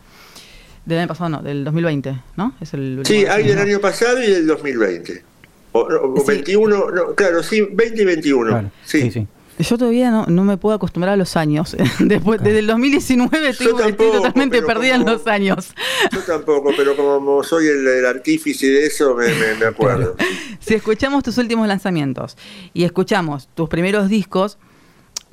del 0.84 0.98
año 0.98 1.08
pasado 1.08 1.30
no, 1.30 1.42
del 1.42 1.64
2020, 1.64 2.20
¿no? 2.36 2.54
Es 2.60 2.74
el 2.74 3.00
sí, 3.04 3.24
hay 3.26 3.44
del 3.44 3.58
año 3.58 3.80
pasado 3.80 4.22
y 4.22 4.30
del 4.30 4.46
2020. 4.46 5.24
O, 5.72 6.24
21, 6.24 6.90
no, 6.90 7.14
claro, 7.14 7.42
sí, 7.42 7.66
20 7.72 8.02
y 8.02 8.04
21. 8.04 8.70
sí. 8.84 9.10
sí, 9.10 9.26
Yo 9.58 9.76
todavía 9.76 10.12
no, 10.12 10.24
no, 10.26 10.44
me 10.44 10.56
puedo 10.56 10.76
acostumbrar 10.76 11.14
a 11.14 11.16
los 11.16 11.36
años. 11.36 11.76
Después, 11.98 12.40
Desde 12.40 12.60
el 12.60 12.68
2019 12.68 13.48
estoy, 13.48 13.92
totalmente 13.92 14.62
perdida 14.62 14.94
en 14.94 15.04
los 15.04 15.26
años. 15.26 15.74
Yo 16.12 16.20
tampoco, 16.20 16.70
pero 16.76 16.94
como 16.94 17.42
soy 17.42 17.66
el, 17.66 18.06
artífice 18.06 18.68
de 18.68 18.86
eso, 18.86 19.16
me, 19.16 19.26
me 19.58 19.66
acuerdo. 19.66 20.14
si 20.60 20.74
escuchamos 20.74 21.24
tus 21.24 21.38
últimos 21.38 21.66
lanzamientos 21.66 22.36
y 22.72 22.84
escuchamos 22.84 23.48
tus 23.54 23.68
primeros 23.68 24.08
discos, 24.08 24.58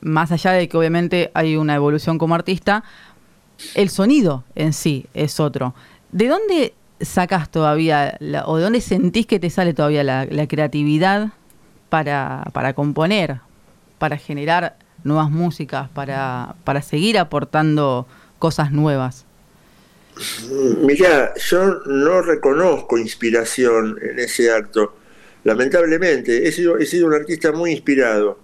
más 0.01 0.31
allá 0.31 0.51
de 0.53 0.67
que 0.67 0.75
obviamente 0.75 1.29
hay 1.33 1.55
una 1.55 1.75
evolución 1.75 2.17
como 2.17 2.33
artista, 2.35 2.83
el 3.75 3.89
sonido 3.89 4.43
en 4.55 4.73
sí 4.73 5.05
es 5.13 5.39
otro. 5.39 5.73
¿De 6.11 6.27
dónde 6.27 6.73
sacas 6.99 7.49
todavía, 7.49 8.17
o 8.45 8.57
de 8.57 8.63
dónde 8.63 8.81
sentís 8.81 9.25
que 9.25 9.39
te 9.39 9.49
sale 9.49 9.73
todavía 9.73 10.03
la, 10.03 10.47
creatividad 10.47 11.29
para, 11.89 12.43
para, 12.53 12.73
componer, 12.73 13.39
para 13.97 14.17
generar 14.17 14.77
nuevas 15.03 15.31
músicas, 15.31 15.89
para, 15.89 16.55
para 16.63 16.81
seguir 16.81 17.17
aportando 17.17 18.07
cosas 18.39 18.71
nuevas? 18.71 19.25
Mira, 20.81 21.33
yo 21.35 21.79
no 21.85 22.21
reconozco 22.21 22.97
inspiración 22.97 23.97
en 24.01 24.19
ese 24.19 24.51
acto. 24.51 24.95
Lamentablemente, 25.43 26.47
he 26.47 26.51
sido, 26.51 26.77
he 26.77 26.85
sido 26.85 27.07
un 27.07 27.13
artista 27.13 27.51
muy 27.51 27.71
inspirado 27.71 28.37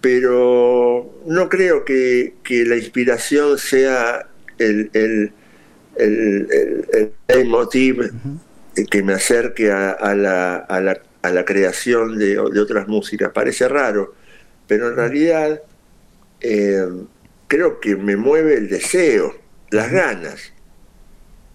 pero 0.00 1.20
no 1.26 1.48
creo 1.48 1.84
que, 1.84 2.34
la 2.48 2.76
inspiración 2.76 3.58
sea 3.58 4.28
el, 4.60 4.90
el, 4.94 5.32
el, 5.96 7.12
que 8.88 9.02
me 9.02 9.14
acerque 9.14 9.70
a, 9.72 10.14
la, 10.14 10.56
a, 10.56 10.80
la, 10.80 11.00
a 11.22 11.30
la 11.30 11.44
creación 11.44 12.18
de, 12.18 12.38
otras 12.38 12.88
músicas. 12.88 13.32
Parece 13.32 13.68
raro, 13.68 14.14
pero 14.66 14.88
en 14.88 14.96
realidad 14.96 15.62
eh, 16.40 16.86
creo 17.48 17.80
que 17.80 17.96
me 17.96 18.16
mueve 18.16 18.54
el 18.54 18.68
deseo, 18.68 19.34
las 19.70 19.90
ganas. 19.90 20.52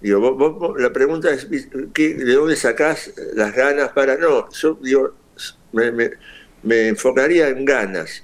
Digo, 0.01 0.75
la 0.77 0.93
pregunta 0.93 1.31
es, 1.31 1.49
¿de 1.49 2.33
dónde 2.33 2.55
sacás 2.55 3.11
las 3.33 3.55
ganas 3.55 3.89
para...? 3.89 4.17
No, 4.17 4.49
yo 4.51 4.77
digo, 4.81 5.15
me, 5.71 6.87
enfocaría 6.87 7.47
en 7.49 7.65
ganas. 7.65 8.23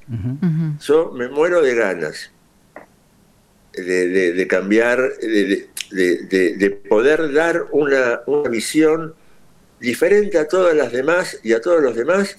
Yo 0.82 1.12
me 1.12 1.28
muero 1.30 1.62
de 1.62 1.74
ganas 1.74 2.32
de, 3.74 4.48
cambiar, 4.48 5.00
de, 5.20 6.82
poder 6.90 7.34
dar 7.34 7.68
una, 7.72 8.22
una 8.26 8.50
visión 8.50 9.16
diferente 9.80 10.38
a 10.38 10.48
todas 10.48 10.76
las 10.76 10.92
demás 10.92 11.40
y 11.44 11.54
a 11.54 11.62
todos 11.62 11.82
los 11.82 11.96
demás, 11.96 12.38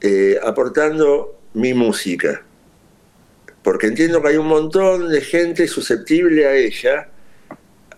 eh, 0.00 0.38
aportando 0.42 1.40
mi 1.54 1.74
música. 1.74 2.42
Porque 3.62 3.86
entiendo 3.86 4.22
que 4.22 4.28
hay 4.28 4.36
un 4.36 4.46
montón 4.46 5.08
de 5.08 5.20
gente 5.20 5.66
susceptible 5.66 6.46
a 6.46 6.54
ella, 6.54 7.08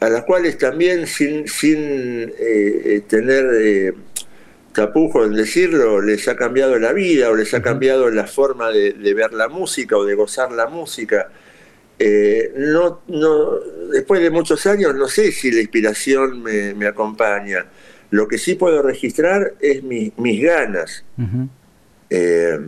a 0.00 0.08
las 0.08 0.24
cuales 0.24 0.56
también 0.56 1.06
sin, 1.06 1.46
sin 1.46 2.32
eh, 2.38 3.02
tener 3.06 3.46
eh, 3.60 3.92
tapujo 4.72 5.24
en 5.24 5.34
decirlo, 5.34 6.00
les 6.00 6.26
ha 6.28 6.36
cambiado 6.36 6.78
la 6.78 6.92
vida 6.92 7.30
o 7.30 7.36
les 7.36 7.52
ha 7.54 7.62
cambiado 7.62 8.10
la 8.10 8.26
forma 8.26 8.70
de, 8.70 8.92
ver 9.14 9.32
la 9.32 9.48
música 9.48 9.96
o 9.96 10.04
de 10.04 10.14
gozar 10.14 10.52
la 10.52 10.66
música. 10.66 11.30
No, 12.56 13.02
no, 13.08 13.58
después 13.92 14.22
de 14.22 14.30
muchos 14.30 14.64
años 14.66 14.94
no 14.94 15.06
sé 15.06 15.32
si 15.32 15.50
la 15.50 15.60
inspiración 15.60 16.42
me, 16.42 16.74
me 16.74 16.86
acompaña 16.86 17.66
lo 18.10 18.26
que 18.26 18.38
sí 18.38 18.56
puedo 18.56 18.82
registrar 18.82 19.54
es 19.60 19.82
mis 19.82 20.42
ganas. 20.42 21.04
Eh, 22.10 22.58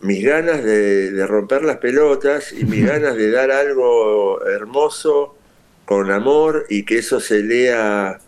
mis 0.00 0.24
ganas 0.24 0.62
de, 0.62 1.26
romper 1.26 1.64
las 1.64 1.78
pelotas 1.78 2.52
y 2.52 2.64
mis 2.64 2.86
ganas 2.86 3.16
de 3.16 3.30
dar 3.32 3.50
algo 3.50 4.44
hermoso 4.46 5.36
con 5.84 6.12
amor 6.12 6.66
y 6.68 6.84
que 6.84 6.98
eso 6.98 7.18
se 7.18 7.42
lea 7.42 8.20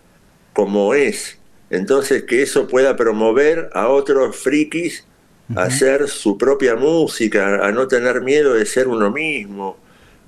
como 0.52 0.94
es. 0.94 1.38
Entonces 1.70 2.24
que 2.24 2.42
eso 2.42 2.66
pueda 2.66 2.96
promover 2.96 3.70
a 3.72 3.88
otros 3.88 4.36
frikis 4.36 5.06
a 5.54 5.64
hacer 5.64 6.08
su 6.08 6.36
propia 6.36 6.74
música, 6.74 7.64
a 7.64 7.70
no 7.70 7.86
tener 7.86 8.20
miedo 8.20 8.54
de 8.54 8.66
ser 8.66 8.88
uno 8.88 9.12
mismo. 9.12 9.76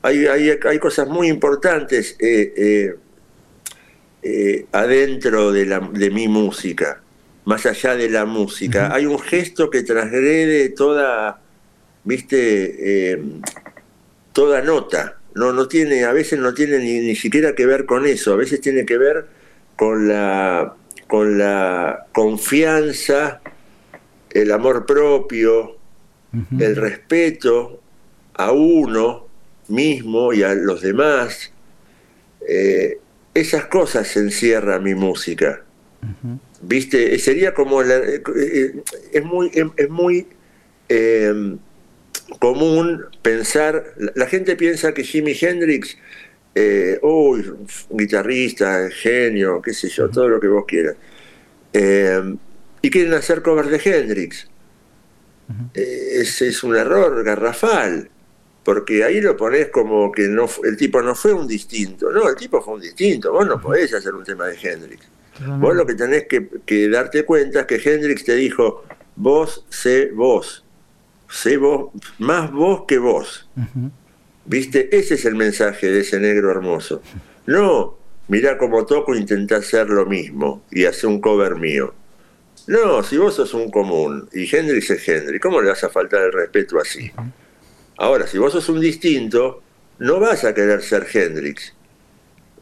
Hay, 0.07 0.25
hay, 0.25 0.79
cosas 0.79 1.09
muy 1.09 1.27
importantes. 1.27 2.15
Eh, 2.21 2.55
eh, 2.57 2.95
eh, 4.23 4.67
adentro 4.71 5.51
de, 5.51 5.67
la, 5.67 5.81
de 5.81 6.11
mi 6.11 6.29
música, 6.29 7.01
más 7.45 7.67
allá 7.67 7.97
de 7.97 8.09
la 8.09 8.25
música. 8.25 8.95
Hay 8.95 9.07
un 9.07 9.19
gesto 9.19 9.69
que 9.69 9.83
transgrede 9.83 10.69
toda, 10.69 11.41
viste, 12.05 13.21
toda 14.33 14.63
nota. 14.63 15.19
No, 15.35 15.53
no 15.53 15.67
tiene, 15.67 16.05
a 16.05 16.13
veces 16.13 16.39
no 16.39 16.55
tiene 16.55 16.79
ni, 16.79 17.01
ni 17.01 17.17
siquiera 17.17 17.55
que 17.55 17.67
ver 17.67 17.85
con 17.85 18.07
eso, 18.07 18.33
a 18.33 18.37
veces 18.37 18.61
tiene 18.61 18.87
que 18.87 18.99
ver 18.99 19.27
con 19.75 20.09
la, 20.09 20.77
con 21.09 21.37
la 21.37 22.07
confianza, 22.13 23.41
el 24.31 24.53
amor 24.53 24.87
propio, 24.87 25.77
el 26.59 26.77
respeto 26.77 27.81
a 28.35 28.53
uno 28.53 29.26
mismo 29.69 30.33
y 30.33 30.43
a 30.43 30.55
los 30.55 30.83
demás. 30.83 31.53
Eh, 32.49 32.99
esas 33.35 33.67
cosas 33.67 34.17
encierra 34.17 34.79
mi 34.79 34.95
música. 34.95 35.63
¿Viste? 36.63 37.19
Sería 37.19 37.53
como... 37.53 37.83
Eh, 37.83 38.23
eh, 38.37 38.83
es 39.13 39.25
muy, 39.25 39.51
es 39.77 39.91
muy 39.91 40.27
em, 40.89 41.59
común 42.39 43.05
pensar... 43.23 43.95
La 44.15 44.27
gente 44.27 44.57
piensa 44.57 44.93
que 44.95 45.05
Jimi 45.05 45.37
Hendrix... 45.39 45.97
Eh, 46.59 46.99
uy, 47.03 47.53
guitarrista, 47.91 48.89
genio, 48.89 49.61
qué 49.61 49.75
sé 49.75 49.91
yo, 49.91 50.09
todo 50.09 50.27
lo 50.27 50.41
que 50.41 50.49
vos 50.49 50.65
quieras. 50.67 50.97
Em, 51.75 52.39
y 52.81 52.89
quieren 52.89 53.13
hacer 53.13 53.43
covers 53.43 53.69
de 53.69 53.81
Hendrix. 53.85 54.49
ese 55.75 56.49
es 56.49 56.63
un 56.65 56.75
error 56.75 57.23
garrafal 57.23 58.09
porque 58.67 59.05
ahí 59.05 59.21
lo 59.21 59.37
pones 59.37 59.69
como 59.69 60.11
que 60.11 60.27
no 60.27 60.49
el 60.65 60.77
tipo 60.77 61.01
no 61.01 61.15
fue 61.15 61.33
un 61.33 61.47
distinto. 61.47 62.11
No, 62.11 62.29
el 62.29 62.35
tipo 62.35 62.61
fue 62.61 62.75
un 62.75 62.81
distinto. 62.81 63.31
Vos 63.31 63.47
no 63.47 63.61
podés 63.61 63.95
hacer 63.95 64.13
un 64.13 64.25
tema 64.25 64.47
de 64.47 64.59
Hendrix. 64.61 65.07
Vos 65.61 65.77
lo 65.77 65.87
que 65.87 65.95
tenés 65.95 66.27
que, 66.27 66.89
darte 66.89 67.25
cuenta 67.25 67.61
es 67.61 67.67
que 67.67 67.77
Hendrix 67.77 68.25
te 68.25 68.35
dijo, 68.35 68.83
vos 69.15 69.65
sé 69.69 70.11
vos. 70.13 70.65
Sé 71.31 71.59
vos, 71.59 71.93
más 72.19 72.51
vos 72.51 72.83
que 72.89 72.99
vos. 72.99 73.49
¿Viste? 74.47 74.89
Ese 74.97 75.15
es 75.15 75.25
el 75.27 75.37
mensaje 75.37 75.89
de 75.89 76.01
ese 76.01 76.19
negro 76.19 76.51
hermoso. 76.51 77.03
No, 77.47 77.97
mirá 78.27 78.59
cómo 78.59 78.85
toco, 78.85 79.15
intenta 79.15 79.59
hacer 79.59 79.91
lo 79.91 80.07
mismo 80.07 80.65
y 80.73 80.87
hacer 80.87 81.09
un 81.09 81.21
cover 81.21 81.55
mío. 81.55 81.95
No, 82.67 83.05
si 83.05 83.17
vos 83.17 83.37
sos 83.37 83.55
un 83.55 83.71
común 83.71 84.29
y 84.33 84.53
Hendrix 84.53 84.91
es 84.91 85.09
Hendrix, 85.09 85.41
¿cómo 85.41 85.63
le 85.63 85.69
vas 85.69 85.85
a 85.85 85.89
faltar 85.89 86.23
el 86.23 86.33
respeto 86.33 86.81
así? 86.81 87.13
Ahora, 87.99 88.27
si 88.27 88.39
vos 88.39 88.53
sos 88.53 88.69
un 88.69 88.81
distinto, 88.81 89.63
no 89.99 90.21
vas 90.21 90.45
a 90.45 90.55
querer 90.55 90.83
ser 90.83 91.07
Hendrix. 91.13 91.75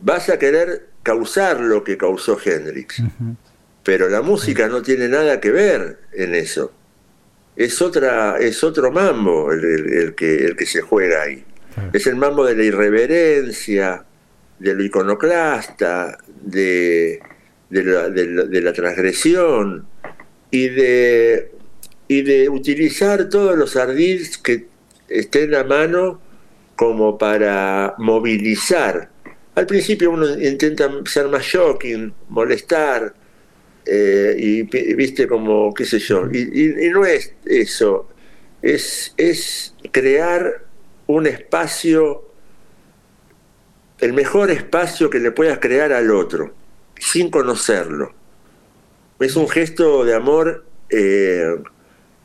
Vas 0.00 0.28
a 0.28 0.38
querer 0.38 0.88
causar 1.02 1.60
lo 1.60 1.82
que 1.82 1.96
causó 1.96 2.38
Hendrix. 2.42 3.02
Pero 3.82 4.08
la 4.08 4.22
música 4.22 4.68
no 4.68 4.82
tiene 4.82 5.08
nada 5.08 5.40
que 5.40 5.50
ver 5.50 5.98
en 6.12 6.34
eso. 6.34 6.72
Es, 7.56 7.80
otra, 7.82 8.38
es 8.38 8.64
otro 8.64 8.90
mambo 8.90 9.52
el, 9.52 10.14
que, 10.16 10.44
el 10.44 10.56
que 10.56 10.66
se 10.66 10.80
juega 10.80 11.22
ahí. 11.22 11.44
Es 11.92 12.06
el 12.06 12.16
mambo 12.16 12.44
de 12.44 12.56
la 12.56 12.64
irreverencia, 12.64 14.04
de 14.58 14.74
lo 14.74 14.82
iconoclasta, 14.84 16.18
de, 16.42 17.20
de, 17.68 18.62
la, 18.62 18.72
transgresión 18.72 19.86
y 20.50 20.68
de, 20.68 21.52
y 22.06 22.22
de 22.22 22.48
utilizar 22.48 23.28
todos 23.28 23.56
los 23.56 23.76
ardills 23.76 24.38
que 24.38 24.66
estén 25.08 25.54
a 25.54 25.64
mano 25.64 26.20
como 26.76 27.18
para 27.18 27.94
movilizar. 27.98 29.10
Al 29.54 29.66
principio 29.66 30.10
uno 30.10 30.28
intenta 30.40 30.90
ser 31.06 31.28
más 31.28 31.44
shocking, 31.44 32.12
molestar, 32.28 33.14
eh, 33.86 34.34
y 34.38 34.62
viste 34.94 35.28
como, 35.28 35.72
qué 35.74 35.84
sé 35.84 35.98
yo, 35.98 36.26
y, 36.32 36.88
no 36.90 37.04
es 37.04 37.34
eso, 37.44 38.08
es, 38.62 39.12
es 39.16 39.74
crear 39.92 40.64
un 41.06 41.26
espacio, 41.26 42.30
el 44.00 44.14
mejor 44.14 44.50
espacio 44.50 45.10
que 45.10 45.20
le 45.20 45.32
puedas 45.32 45.58
crear 45.58 45.92
al 45.92 46.10
otro, 46.10 46.54
sin 46.98 47.30
conocerlo. 47.30 48.14
Es 49.20 49.36
un 49.36 49.48
gesto 49.48 50.04
de 50.04 50.14
amor 50.14 50.64
eh, 50.90 51.56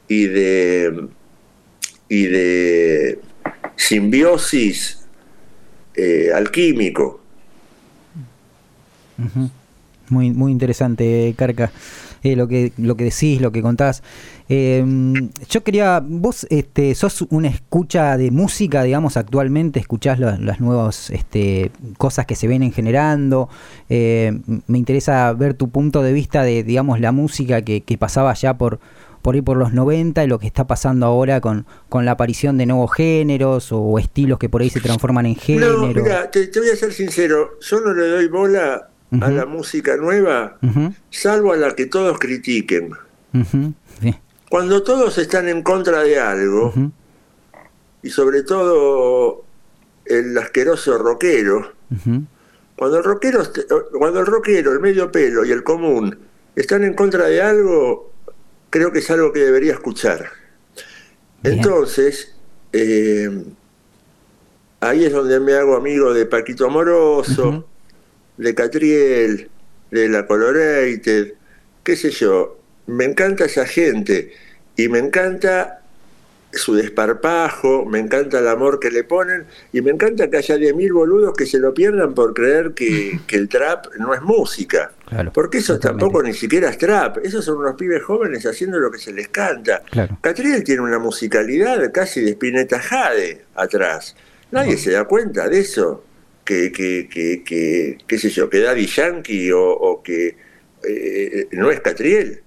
y 0.08 0.26
de 0.26 1.10
y 2.10 2.26
de 2.26 3.20
simbiosis 3.76 5.00
eh, 5.96 6.32
alquímico. 6.36 7.22
Muy, 10.10 10.32
muy 10.32 10.52
interesante, 10.52 11.34
Carca, 11.38 11.72
eh, 12.24 12.36
lo, 12.36 12.48
que, 12.48 12.74
lo 12.78 12.96
que 12.96 13.06
decís, 13.06 13.40
lo 13.42 13.52
que 13.52 13.62
contás. 13.62 14.02
Em, 14.48 15.30
yo 15.48 15.64
quería, 15.64 16.02
vos 16.04 16.48
este, 16.50 16.96
sos 16.96 17.22
una 17.30 17.50
escucha 17.50 18.18
de 18.18 18.32
música, 18.32 18.82
digamos, 18.84 19.16
actualmente, 19.18 19.80
escuchás 19.80 20.18
las 20.20 20.60
nuevas 20.60 21.12
este, 21.12 21.72
cosas 21.98 22.26
que 22.26 22.36
se 22.36 22.48
vienen 22.48 22.72
generando. 22.72 23.50
Eh, 23.90 24.40
me 24.66 24.80
interesa 24.80 25.32
ver 25.34 25.54
tu 25.54 25.70
punto 25.70 26.02
de 26.02 26.14
vista 26.14 26.42
de, 26.42 26.64
digamos, 26.64 27.00
la 27.00 27.12
música 27.12 27.62
que, 27.62 27.82
que 27.82 27.98
pasaba 27.98 28.34
ya 28.34 28.58
por, 28.58 28.80
por 29.22 29.36
ahí 29.36 29.42
por 29.42 29.58
los 29.58 29.74
90 29.74 30.24
y 30.24 30.28
lo 30.28 30.40
que 30.40 30.48
está 30.48 30.68
pasando 30.68 31.06
ahora 31.06 31.42
con, 31.42 31.66
con 31.90 32.06
la 32.06 32.12
aparición 32.12 32.58
de 32.58 32.66
nuevos 32.66 32.94
géneros 32.94 33.72
o 33.72 34.00
estilos 34.00 34.40
que 34.40 34.50
por 34.50 34.62
ahí 34.62 34.70
se 34.70 34.80
transforman 34.80 35.26
en 35.26 35.36
género. 35.36 35.78
No, 35.78 35.88
mira, 35.88 36.32
te, 36.32 36.50
voy 36.56 36.70
a 36.70 36.76
ser 36.76 36.94
sincero, 36.94 37.60
yo 37.62 37.82
no 37.82 37.94
le 37.94 38.08
doy 38.08 38.28
bola 38.28 38.90
a 39.22 39.30
la 39.30 39.46
música 39.46 39.98
nueva, 39.98 40.58
salvo 41.10 41.54
a 41.54 41.58
la 41.58 41.76
que 41.76 41.86
todos 41.86 42.18
critiquen. 42.20 42.92
Cuando 44.50 44.84
todos 44.84 45.18
están 45.18 45.48
en 45.48 45.62
contra 45.62 46.04
de 46.04 46.20
algo, 46.20 46.74
y 48.02 48.10
sobre 48.10 48.44
todo 48.44 49.44
el 50.06 50.38
asqueroso 50.38 50.98
rockero, 50.98 51.74
cuando 52.76 52.98
el 52.98 53.04
rockero, 53.04 53.44
cuando 53.98 54.22
el 54.22 54.26
rockero, 54.26 54.72
el 54.72 54.80
medio 54.80 55.12
pelo 55.12 55.44
y 55.46 55.52
el 55.52 55.64
común 55.64 56.18
están 56.56 56.84
en 56.84 56.94
contra 56.94 57.26
de 57.26 57.42
algo, 57.42 58.12
creo 58.70 58.92
que 58.92 59.00
es 59.00 59.10
algo 59.12 59.32
que 59.32 59.40
debería 59.40 59.74
escuchar. 59.74 60.32
Entonces, 61.44 62.36
eh, 62.74 63.44
ahí 64.80 65.06
es 65.06 65.12
donde 65.12 65.40
me 65.40 65.54
hago 65.54 65.76
amigo 65.76 66.14
de 66.14 66.26
Paquito 66.26 66.66
Amoroso, 66.66 67.66
de 68.38 68.56
Catriel, 68.56 69.50
de 69.92 70.10
La 70.10 70.26
Colorated, 70.28 71.34
qué 71.84 71.96
sé 71.96 72.12
yo, 72.12 72.60
me 72.88 73.06
encanta 73.06 73.46
esa 73.46 73.66
gente 73.66 74.34
y 74.76 74.88
me 74.90 75.00
encanta 75.00 75.82
su 76.52 76.74
desparpajo, 76.74 77.86
me 77.86 78.00
encanta 78.00 78.40
el 78.40 78.48
amor 78.48 78.80
que 78.80 78.90
le 78.90 79.04
ponen 79.04 79.46
y 79.72 79.82
me 79.82 79.92
encanta 79.92 80.30
que 80.30 80.38
haya 80.38 80.56
10.000 80.56 80.94
boludos 80.94 81.34
que 81.36 81.46
se 81.46 81.60
lo 81.60 81.74
pierdan 81.74 82.14
por 82.14 82.34
creer 82.34 82.74
que, 82.74 83.20
el 83.30 83.50
trap 83.50 83.88
no 83.98 84.14
es 84.14 84.22
música. 84.22 84.92
Porque 85.34 85.58
eso 85.58 85.80
tampoco 85.80 86.22
ni 86.22 86.34
siquiera 86.34 86.70
es 86.70 86.78
trap, 86.78 87.18
esos 87.24 87.44
son 87.44 87.58
unos 87.58 87.76
pibes 87.76 88.04
jóvenes 88.04 88.46
haciendo 88.46 88.80
lo 88.80 88.92
que 88.92 89.00
se 89.00 89.12
les 89.12 89.30
canta. 89.30 89.82
Catriel 90.22 90.64
tiene 90.64 90.82
una 90.82 91.00
musicalidad 91.00 91.92
casi 91.92 92.22
de 92.22 92.32
Spinetta 92.32 92.80
Jade 92.80 93.46
atrás. 93.56 94.16
Nadie 94.52 94.78
se 94.78 94.92
da 94.92 95.06
cuenta 95.06 95.50
de 95.50 95.60
eso. 95.60 96.06
Que, 96.46 96.72
que, 96.72 97.08
que, 97.08 97.98
qué 98.08 98.18
sé 98.18 98.30
yo, 98.30 98.50
que 98.50 98.60
Daddy 98.60 98.88
Yankee 98.88 99.52
o, 99.54 100.02
que 100.04 100.36
eh, 100.84 101.48
no 101.52 101.70
es 101.70 101.80
Catriel. 101.82 102.42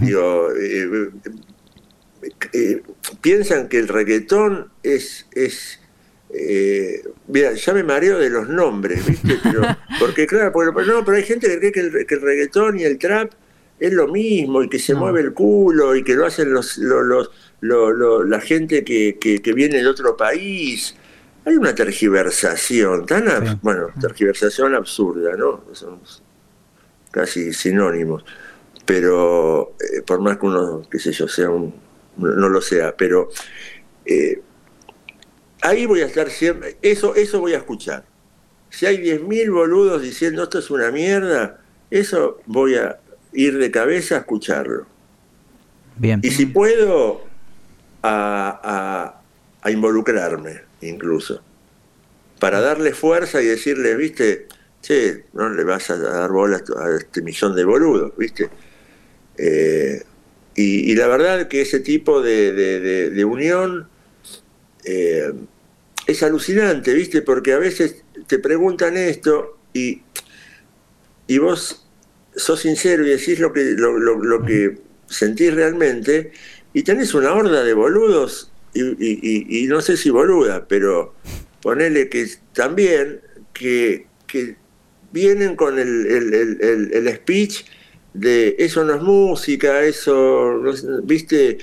Digo, 0.00 0.48
eh, 0.52 1.10
eh, 2.52 2.82
piensan 3.20 3.68
que 3.68 3.78
el 3.78 3.88
reggaetón 3.88 4.70
es... 4.82 5.26
es 5.32 5.81
eh, 6.32 7.02
mira, 7.28 7.52
ya 7.52 7.74
me 7.74 7.82
mareo 7.82 8.18
de 8.18 8.30
los 8.30 8.48
nombres, 8.48 9.04
¿viste? 9.06 9.38
porque 10.00 10.26
claro, 10.26 10.52
no, 10.86 11.04
pero 11.04 11.16
hay 11.16 11.24
gente 11.24 11.48
que 11.48 11.58
cree 11.58 11.72
que 11.72 11.80
el, 11.80 12.06
que 12.06 12.14
el, 12.14 12.20
reggaetón 12.20 12.78
y 12.78 12.84
el 12.84 12.98
trap 12.98 13.32
es 13.78 13.92
lo 13.92 14.08
mismo 14.08 14.62
y 14.62 14.68
que 14.68 14.78
se 14.78 14.94
mueve 14.94 15.20
el 15.20 15.32
culo 15.32 15.96
y 15.96 16.04
que 16.04 16.14
lo 16.14 16.26
hacen 16.26 16.52
los, 16.52 16.78
los, 16.78 17.28
la 17.60 18.40
gente 18.40 18.84
que, 18.84 19.18
que, 19.18 19.52
viene 19.52 19.78
de 19.78 19.88
otro 19.88 20.16
país. 20.16 20.94
Hay 21.44 21.56
una 21.56 21.74
tergiversación, 21.74 23.04
tan, 23.06 23.58
bueno, 23.62 23.88
tergiversación 24.00 24.74
absurda, 24.74 25.36
¿no? 25.36 25.64
Son 25.72 26.00
casi 27.10 27.52
sinónimos. 27.52 28.24
Pero 28.84 29.74
eh, 29.80 30.02
por 30.02 30.20
más 30.20 30.38
que 30.38 30.46
uno, 30.46 30.82
qué 30.88 30.98
sé 30.98 31.12
yo, 31.12 31.26
sea 31.26 31.50
un 31.50 31.74
no 32.16 32.48
lo 32.48 32.60
sea, 32.60 32.94
pero 32.96 33.30
eh, 34.04 34.40
ahí 35.62 35.86
voy 35.86 36.00
a 36.02 36.06
estar 36.06 36.30
siempre, 36.30 36.76
eso, 36.82 37.14
eso 37.14 37.40
voy 37.40 37.54
a 37.54 37.58
escuchar. 37.58 38.04
Si 38.68 38.86
hay 38.86 38.98
10.000 38.98 39.52
boludos 39.52 40.02
diciendo 40.02 40.42
esto 40.44 40.58
es 40.58 40.70
una 40.70 40.90
mierda, 40.90 41.60
eso 41.90 42.40
voy 42.46 42.74
a 42.74 42.98
ir 43.32 43.58
de 43.58 43.70
cabeza 43.70 44.16
a 44.16 44.18
escucharlo. 44.18 44.86
Bien. 45.96 46.20
Y 46.22 46.30
si 46.30 46.46
puedo, 46.46 47.22
a, 48.02 49.20
involucrarme 49.66 50.62
incluso, 50.80 51.42
para 52.40 52.60
darle 52.60 52.92
fuerza 52.92 53.40
y 53.40 53.46
decirle, 53.46 53.94
viste, 53.94 54.48
che, 54.80 55.26
no 55.32 55.48
le 55.48 55.64
vas 55.64 55.90
a 55.90 55.98
dar 55.98 56.30
bola 56.30 56.62
a 56.76 56.96
este 56.96 57.22
millón 57.22 57.54
de 57.54 57.64
boludos, 57.64 58.16
viste. 58.16 58.50
Eh, 59.38 60.02
y, 60.54 60.94
la 60.96 61.06
verdad 61.06 61.48
que 61.48 61.62
ese 61.62 61.80
tipo 61.80 62.20
de, 62.20 63.24
unión 63.24 63.88
eh, 64.84 65.32
es 66.06 66.22
alucinante, 66.22 66.92
¿viste? 66.94 67.22
Porque 67.22 67.52
a 67.52 67.58
veces 67.58 68.04
te 68.26 68.38
preguntan 68.38 68.96
esto 68.96 69.58
y, 69.72 70.02
y 71.26 71.38
vos 71.38 71.86
sos 72.34 72.60
sincero 72.60 73.06
y 73.06 73.10
decís 73.10 73.38
lo 73.38 73.52
que, 73.52 73.74
lo, 73.76 74.42
que 74.44 74.78
sentís 75.06 75.54
realmente 75.54 76.32
y 76.72 76.82
tenés 76.82 77.14
una 77.14 77.32
horda 77.32 77.62
de 77.62 77.74
boludos 77.74 78.50
y, 78.74 79.66
no 79.68 79.82
sé 79.82 79.96
si 79.96 80.10
boluda, 80.10 80.66
pero 80.66 81.14
ponele 81.60 82.08
que 82.08 82.26
también 82.54 83.20
que, 83.52 84.06
que 84.26 84.56
vienen 85.12 85.56
con 85.56 85.78
el, 85.78 86.06
el, 86.06 86.90
el 86.92 87.14
speech 87.16 87.64
de 88.14 88.56
eso 88.58 88.84
no 88.84 88.94
es 88.94 89.02
música, 89.02 89.82
eso, 89.82 90.60
viste, 91.04 91.58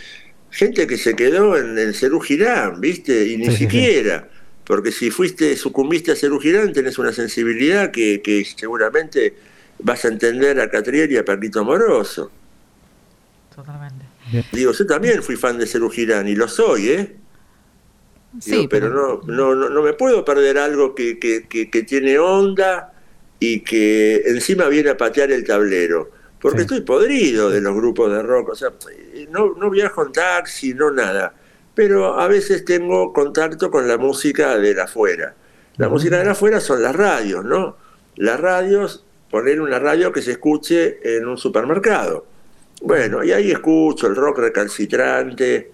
gente 0.52 0.88
que 0.88 0.98
se 0.98 1.16
quedó 1.16 1.58
en 1.58 1.78
el 1.78 1.94
Cerú 1.94 2.20
Girán, 2.20 2.82
viste, 2.82 3.28
y 3.28 3.38
ni 3.38 3.56
siquiera, 3.56 4.30
porque 4.64 4.92
si 4.92 5.12
fuiste, 5.12 5.56
sucumbiste 5.56 6.12
a 6.12 6.16
Cerú 6.16 6.40
Girán, 6.40 6.74
tenés 6.74 6.98
una 6.98 7.14
sensibilidad 7.14 7.92
que, 7.92 8.22
que 8.22 8.44
seguramente 8.46 9.36
vas 9.80 10.06
a 10.06 10.10
entender 10.10 10.60
a 10.60 10.70
Catriel 10.70 11.12
y 11.12 11.18
a 11.18 11.26
Paquito 11.26 11.64
Moroso. 11.64 12.32
Totalmente. 13.56 14.06
Digo, 14.52 14.72
yo 14.72 14.86
también 14.86 15.24
fui 15.24 15.36
fan 15.36 15.58
de 15.58 15.66
Cerú 15.66 15.90
Girán 15.90 16.28
y 16.28 16.36
lo 16.36 16.48
soy, 16.48 16.90
¿eh? 16.90 17.16
Sí, 18.40 18.68
pero, 18.70 18.90
No, 18.90 19.22
no, 19.26 19.56
no, 19.56 19.70
no, 19.70 19.82
me 19.82 19.94
puedo 19.94 20.24
perder 20.24 20.60
algo 20.60 20.94
que, 20.94 21.18
que, 21.18 21.48
que 21.48 21.84
tiene 21.84 22.20
onda 22.20 22.94
y 23.40 23.62
que 23.62 24.18
encima 24.28 24.68
viene 24.68 24.92
a 24.92 24.98
patear 24.98 25.32
el 25.32 25.44
tablero 25.44 26.12
porque 26.42 26.62
estoy 26.62 26.82
podrido 26.82 27.50
de 27.50 27.62
los 27.62 27.76
grupos 27.76 28.12
de 28.12 28.24
rock, 28.24 28.50
o 28.50 28.56
sea, 28.56 28.72
no, 29.30 29.54
no 29.56 29.70
viajo 29.70 30.06
en 30.06 30.12
taxi, 30.12 30.74
no 30.74 30.92
nada, 30.92 31.34
pero 31.76 32.20
a 32.20 32.28
veces 32.28 32.65
tengo 32.65 33.13
contacto 33.13 33.72
con 33.72 33.88
la 33.88 33.98
música 33.98 34.58
de 34.58 34.74
la 34.74 34.84
afuera. 34.84 35.36
La 35.78 35.88
música 35.88 36.18
de 36.18 36.26
la 36.26 36.32
afuera 36.32 36.60
son 36.60 36.82
las 36.82 36.96
radios, 36.96 37.46
¿no? 37.46 37.78
Las 38.18 38.39
radios, 38.39 39.06
poner 39.32 39.62
una 39.62 39.80
radio 39.80 40.12
que 40.12 40.22
se 40.22 40.32
escuche 40.32 41.00
en 41.04 41.28
un 41.28 41.38
supermercado. 41.38 42.26
Bueno, 42.82 43.24
y 43.24 43.32
ahí 43.32 43.52
escucho 43.52 44.08
el 44.08 44.15
rock 44.15 44.39
recalcitrante 44.39 45.72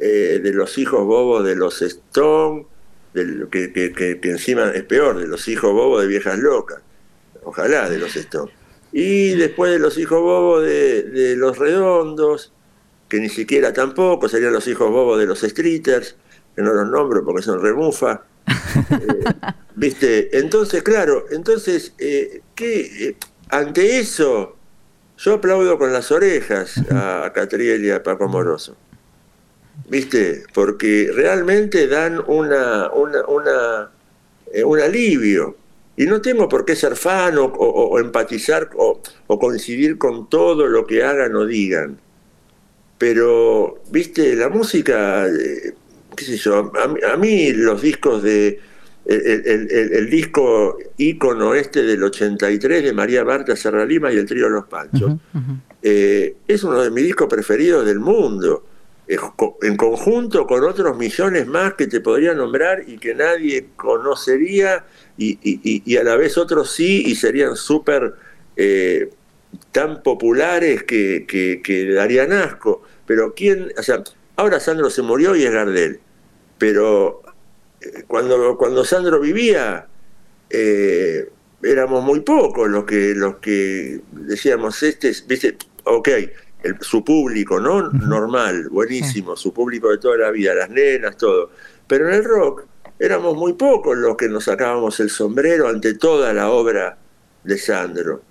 eh, 0.00 0.40
de 0.42 0.52
los 0.52 0.78
hijos 0.78 1.04
bobos 1.04 1.44
de 1.44 1.56
los 1.56 1.82
Stone, 1.82 2.66
que, 3.12 3.72
que, 3.72 3.92
que, 4.20 4.30
encima 4.30 4.70
es 4.70 4.82
peor, 4.84 5.20
de 5.20 5.26
los 5.26 5.46
hijos 5.48 5.72
bobos 5.72 6.02
de 6.02 6.08
viejas 6.08 6.38
locas. 6.38 6.80
Ojalá 7.44 7.88
de 7.88 7.98
los 7.98 8.14
Stone. 8.16 8.50
Y 8.92 9.34
después 9.34 9.72
de 9.72 9.80
los 9.80 9.98
hijos 9.98 10.20
bobos 10.20 10.64
de, 10.64 11.34
los 11.36 11.58
redondos, 11.58 12.52
que 13.14 13.20
ni 13.20 13.28
siquiera 13.28 13.72
tampoco, 13.72 14.28
serían 14.28 14.52
los 14.52 14.66
hijos 14.66 14.90
bobos 14.90 15.20
de 15.20 15.26
los 15.26 15.40
streeters, 15.40 16.16
que 16.56 16.62
no 16.62 16.72
los 16.72 16.90
nombro 16.90 17.24
porque 17.24 17.42
son 17.42 17.62
remufa. 17.62 18.22
Eh, 18.90 19.24
¿Viste? 19.76 20.36
Entonces, 20.36 20.82
claro, 20.82 21.26
entonces, 21.30 21.94
eh, 21.98 22.40
¿qué, 22.56 23.08
eh, 23.08 23.16
ante 23.50 24.00
eso, 24.00 24.56
yo 25.16 25.34
aplaudo 25.34 25.78
con 25.78 25.92
las 25.92 26.10
orejas 26.10 26.78
a, 26.90 27.30
Catriel 27.32 27.84
y 27.84 27.90
a 27.92 28.02
Paco 28.02 28.26
Moroso. 28.26 28.76
¿Viste? 29.88 30.42
Porque 30.52 31.10
realmente 31.14 31.86
dan 31.86 32.20
una, 32.26 32.90
una, 32.90 33.24
una 33.26 33.90
un 34.64 34.80
alivio 34.80 35.56
y 35.96 36.06
no 36.06 36.20
tengo 36.20 36.48
por 36.48 36.64
qué 36.64 36.74
ser 36.74 36.96
fan 36.96 37.36
o, 37.38 37.98
empatizar 38.00 38.70
o, 38.76 39.00
coincidir 39.38 39.98
con 39.98 40.28
todo 40.28 40.66
lo 40.66 40.84
que 40.86 41.04
hagan 41.04 41.36
o 41.36 41.46
digan. 41.46 42.00
Pero, 42.98 43.82
viste, 43.90 44.34
la 44.36 44.48
música, 44.48 45.26
eh, 45.26 45.74
qué 46.16 46.24
sé 46.24 46.36
yo, 46.36 46.72
a, 46.74 47.16
mí 47.16 47.52
los 47.52 47.82
discos 47.82 48.22
de... 48.22 48.60
El, 49.06 50.08
disco 50.08 50.78
ícono 50.96 51.54
este 51.54 51.82
del 51.82 52.02
83 52.02 52.84
de 52.84 52.92
María 52.94 53.22
Marta 53.22 53.54
Serralima 53.54 54.10
y 54.10 54.16
el 54.16 54.24
trío 54.24 54.48
Los 54.48 54.64
Panchos, 54.64 55.16
eh, 55.82 56.36
es 56.48 56.64
uno 56.64 56.80
de 56.80 56.90
mis 56.90 57.04
discos 57.04 57.28
preferidos 57.28 57.84
del 57.84 58.00
mundo 58.00 58.64
en 59.06 59.76
conjunto 59.76 60.46
con 60.46 60.64
otros 60.64 60.96
millones 60.96 61.46
más 61.46 61.74
que 61.74 61.86
te 61.86 62.00
podría 62.00 62.34
nombrar 62.34 62.84
y 62.86 62.96
que 62.96 63.14
nadie 63.14 63.68
conocería 63.76 64.84
y, 65.18 65.96
a 65.96 66.04
la 66.04 66.16
vez 66.16 66.38
otros 66.38 66.70
sí 66.70 67.04
y 67.06 67.14
serían 67.14 67.56
súper 67.56 68.14
eh, 68.56 69.10
tan 69.72 70.02
populares 70.02 70.82
que, 70.84 71.26
que, 71.26 71.92
darían 71.92 72.32
asco. 72.32 72.82
Pero 73.06 73.34
quién, 73.34 73.72
o 73.76 73.82
sea, 73.82 74.02
ahora 74.36 74.60
Sandro 74.60 74.90
se 74.90 75.02
murió 75.02 75.36
y 75.36 75.44
es 75.44 75.52
Gardel, 75.52 76.00
pero 76.58 77.22
eh, 77.80 78.04
cuando, 78.06 78.56
cuando 78.56 78.84
Sandro 78.84 79.20
vivía 79.20 79.86
eh, 80.50 81.28
éramos 81.62 82.04
muy 82.04 82.20
pocos 82.20 82.68
los 82.68 82.84
que, 82.84 83.14
los 83.14 83.36
que 83.36 84.00
decíamos, 84.12 84.82
este, 84.82 85.12
viste, 85.26 85.56
ok, 85.84 86.08
su 86.80 87.04
público, 87.04 87.60
¿no? 87.60 87.90
Normal, 87.90 88.68
buenísimo, 88.70 89.36
su 89.36 89.52
público 89.52 89.90
de 89.90 89.98
toda 89.98 90.16
la 90.16 90.30
vida, 90.30 90.54
las 90.54 90.70
nenas, 90.70 91.16
todo. 91.16 91.50
Pero 91.86 92.08
en 92.08 92.14
el 92.14 92.24
rock 92.24 92.64
éramos 92.98 93.36
muy 93.36 93.54
pocos 93.54 93.96
los 93.96 94.16
que 94.16 94.28
nos 94.28 94.44
sacábamos 94.44 95.00
el 95.00 95.10
sombrero 95.10 95.68
ante 95.68 95.94
toda 95.94 96.32
la 96.32 96.50
obra 96.50 96.96
de 97.42 97.58
Sandro. 97.58 98.22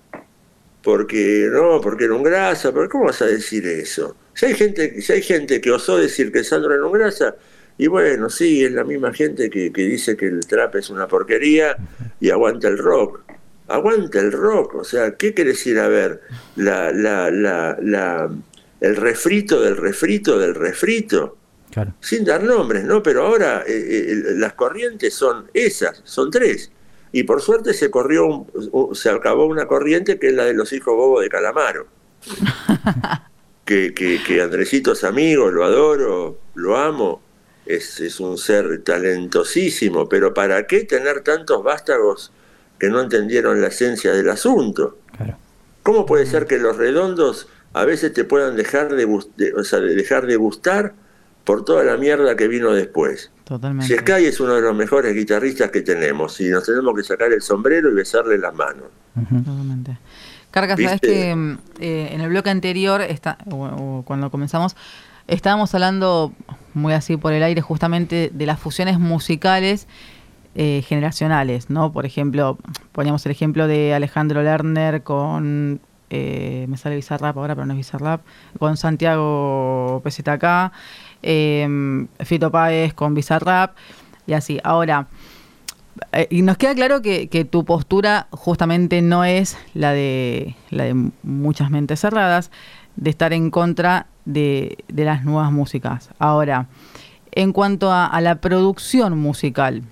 Porque, 0.84 1.48
no, 1.50 1.80
porque 1.80 2.04
era 2.04 2.14
un 2.14 2.22
grasa, 2.22 2.72
pero 2.72 2.88
¿cómo 2.88 3.06
vas 3.06 3.22
a 3.22 3.26
decir 3.26 3.66
eso? 3.66 4.16
Si 4.34 4.46
hay 4.46 4.54
gente, 4.54 5.00
si 5.00 5.12
hay 5.12 5.22
gente 5.22 5.60
que 5.60 5.70
osó 5.70 5.96
decir 5.96 6.30
que 6.30 6.44
Sandro 6.44 6.74
era 6.74 6.84
un 6.84 6.92
grasa, 6.92 7.36
y 7.78 7.86
bueno, 7.86 8.28
sí, 8.28 8.62
es 8.62 8.72
la 8.72 8.84
misma 8.84 9.12
gente 9.12 9.48
que, 9.48 9.72
que 9.72 9.82
dice 9.82 10.16
que 10.16 10.26
el 10.26 10.46
trap 10.46 10.76
es 10.76 10.90
una 10.90 11.08
porquería 11.08 11.76
y 12.20 12.30
aguanta 12.30 12.68
el 12.68 12.78
rock 12.78 13.24
aguanta 13.68 14.20
el 14.20 14.32
rock, 14.32 14.74
o 14.76 14.84
sea, 14.84 15.14
¿qué 15.14 15.34
querés 15.34 15.66
ir 15.66 15.78
a 15.78 15.88
ver? 15.88 16.20
La, 16.56 16.92
la, 16.92 17.30
la, 17.30 17.76
la, 17.80 18.30
el 18.80 18.96
refrito 18.96 19.60
del 19.60 19.76
refrito 19.76 20.38
del 20.38 20.54
refrito. 20.54 21.38
Sin 22.00 22.24
dar 22.24 22.44
nombres, 22.44 22.84
¿no? 22.84 23.02
Pero 23.02 23.26
ahora 23.26 23.64
eh, 23.66 23.72
eh, 23.72 24.22
las 24.36 24.52
corrientes 24.52 25.12
son 25.12 25.50
esas, 25.52 26.02
son 26.04 26.30
tres. 26.30 26.70
Y 27.14 27.22
por 27.22 27.40
suerte 27.40 27.74
se 27.74 27.92
corrió, 27.92 28.44
se 28.92 29.08
acabó 29.08 29.46
una 29.46 29.68
corriente 29.68 30.18
que 30.18 30.30
es 30.30 30.34
la 30.34 30.46
de 30.46 30.52
los 30.52 30.72
hijos 30.72 30.96
bobos 30.96 31.22
de 31.22 31.28
Calamaro. 31.28 31.86
que, 33.64 33.94
que, 33.94 34.42
Andresito 34.42 34.94
es 34.94 35.04
amigo, 35.04 35.48
lo 35.48 35.64
adoro, 35.64 36.40
lo 36.56 36.76
amo, 36.76 37.22
es, 37.66 38.00
es, 38.00 38.18
un 38.18 38.36
ser 38.36 38.82
talentosísimo, 38.82 40.08
pero 40.08 40.34
¿para 40.34 40.66
qué 40.66 40.82
tener 40.82 41.20
tantos 41.20 41.62
vástagos 41.62 42.32
que 42.80 42.88
no 42.88 43.00
entendieron 43.00 43.60
la 43.60 43.68
esencia 43.68 44.12
del 44.12 44.28
asunto? 44.28 44.98
¿Cómo 45.84 46.06
puede 46.06 46.26
ser 46.26 46.46
que 46.46 46.58
los 46.58 46.76
redondos 46.76 47.46
a 47.74 47.84
veces 47.84 48.12
te 48.12 48.24
puedan 48.24 48.56
dejar 48.56 48.92
de, 48.92 49.04
o 49.54 49.62
sea, 49.62 49.78
dejar 49.78 50.26
de 50.26 50.34
gustar 50.34 50.94
por 51.44 51.64
toda 51.64 51.84
la 51.84 51.96
mierda 51.96 52.36
que 52.36 52.48
vino 52.48 52.72
después? 52.72 53.30
Totalmente. 53.44 53.96
Sky 53.98 54.24
es 54.24 54.40
uno 54.40 54.54
de 54.54 54.62
los 54.62 54.74
mejores 54.74 55.14
guitarristas 55.14 55.70
que 55.70 55.82
tenemos 55.82 56.40
y 56.40 56.48
nos 56.48 56.64
tenemos 56.64 56.94
que 56.94 57.02
sacar 57.02 57.32
el 57.32 57.42
sombrero 57.42 57.90
y 57.90 57.94
besarle 57.94 58.38
las 58.38 58.54
manos. 58.54 58.86
Totalmente. 59.14 59.98
Carga, 60.50 60.76
sabes 60.76 61.00
que 61.00 61.30
eh, 61.80 62.08
en 62.12 62.20
el 62.20 62.28
bloque 62.28 62.48
anterior, 62.48 63.02
está, 63.02 63.38
cuando 64.04 64.30
comenzamos, 64.30 64.76
estábamos 65.26 65.74
hablando 65.74 66.32
muy 66.74 66.92
así 66.92 67.16
por 67.16 67.32
el 67.32 67.42
aire 67.42 67.60
justamente 67.60 68.30
de 68.32 68.46
las 68.46 68.60
fusiones 68.60 68.98
musicales 68.98 69.88
eh, 70.54 70.84
generacionales, 70.86 71.70
¿no? 71.70 71.92
Por 71.92 72.06
ejemplo, 72.06 72.58
poníamos 72.92 73.26
el 73.26 73.32
ejemplo 73.32 73.66
de 73.66 73.94
Alejandro 73.94 74.42
Lerner 74.44 75.02
con, 75.02 75.80
eh, 76.10 76.66
me 76.68 76.76
sale 76.76 76.94
Bizarrap 76.94 77.36
ahora, 77.36 77.56
pero 77.56 77.66
no 77.66 77.72
es 77.72 77.78
Bizarrap, 77.78 78.20
con 78.60 78.76
Santiago 78.76 80.00
PZK, 80.04 80.70
eh, 81.24 82.06
Fito 82.20 82.50
Páez 82.50 82.94
con 82.94 83.14
Bizarrap, 83.14 83.74
y 84.26 84.32
así. 84.32 84.60
Ahora, 84.62 85.08
eh, 86.12 86.26
y 86.30 86.42
nos 86.42 86.56
queda 86.56 86.74
claro 86.74 87.02
que, 87.02 87.48
tu 87.50 87.64
postura 87.64 88.26
justamente 88.30 89.02
no 89.02 89.24
es 89.24 89.56
la 89.74 89.92
de, 89.92 90.56
la 90.70 90.84
de 90.84 91.10
muchas 91.22 91.70
mentes 91.70 92.00
cerradas, 92.00 92.50
de 92.96 93.10
estar 93.10 93.32
en 93.32 93.50
contra 93.50 94.06
de, 94.24 94.84
las 94.88 95.24
nuevas 95.24 95.52
músicas. 95.52 96.10
Ahora, 96.18 96.68
en 97.32 97.52
cuanto 97.52 97.92
a, 97.92 98.20
la 98.20 98.36
producción 98.36 99.18
musical, 99.18 99.82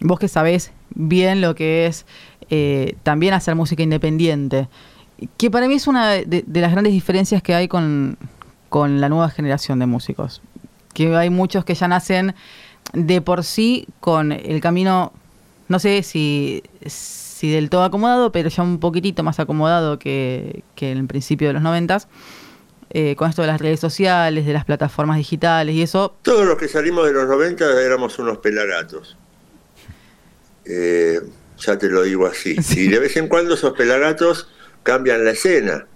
vos 0.00 0.18
que 0.18 0.28
sabés 0.28 0.72
bien 0.94 1.40
lo 1.40 1.54
que 1.54 1.86
es 1.86 2.06
eh, 2.50 2.96
también 3.02 3.34
hacer 3.34 3.54
música 3.54 3.82
independiente, 3.82 4.68
que 5.36 5.50
para 5.50 5.68
mí 5.68 5.74
es 5.74 5.86
una 5.86 6.08
de, 6.10 6.44
las 6.52 6.72
grandes 6.72 6.92
diferencias 6.92 7.42
que 7.42 7.54
hay 7.54 7.68
con, 7.68 8.18
con 8.68 9.00
la 9.00 9.08
nueva 9.08 9.30
generación 9.30 9.78
de 9.78 9.86
músicos. 9.86 10.42
Que 10.92 11.14
hay 11.16 11.30
muchos 11.30 11.64
que 11.64 11.74
ya 11.74 11.88
nacen 11.88 12.34
de 12.92 13.20
por 13.20 13.44
sí 13.44 13.86
con 14.00 14.32
el 14.32 14.60
camino 14.60 15.12
no 15.72 15.78
sé 15.78 16.02
si, 16.02 16.62
si 16.86 17.50
del 17.50 17.70
todo 17.70 17.82
acomodado, 17.84 18.30
pero 18.30 18.50
ya 18.50 18.62
un 18.62 18.78
poquitito 18.78 19.22
más 19.22 19.40
acomodado 19.40 19.98
que, 19.98 20.62
en 20.78 20.98
el 20.98 21.06
principio 21.06 21.48
de 21.48 21.54
los 21.54 21.62
noventas. 21.62 22.08
Eh, 22.90 23.16
con 23.16 23.30
esto 23.30 23.40
de 23.40 23.48
las 23.48 23.58
redes 23.58 23.80
sociales, 23.80 24.44
de 24.44 24.52
las 24.52 24.66
plataformas 24.66 25.16
digitales 25.16 25.74
y 25.74 25.80
eso. 25.80 26.14
Todos 26.20 26.44
los 26.46 26.58
que 26.58 26.68
salimos 26.68 27.06
de 27.06 27.14
los 27.14 27.26
90 27.26 27.82
éramos 27.82 28.18
unos 28.18 28.36
pelagatos. 28.38 29.16
Eh, 30.66 31.20
ya 31.56 31.78
te 31.78 31.88
lo 31.88 32.02
digo 32.02 32.26
así. 32.26 32.54
Y 32.76 32.88
de 32.88 32.98
vez 32.98 33.16
en 33.16 33.28
cuando 33.28 33.54
esos 33.54 33.72
pelagatos 33.72 34.48
cambian 34.82 35.24
la 35.24 35.30
escena. 35.30 35.86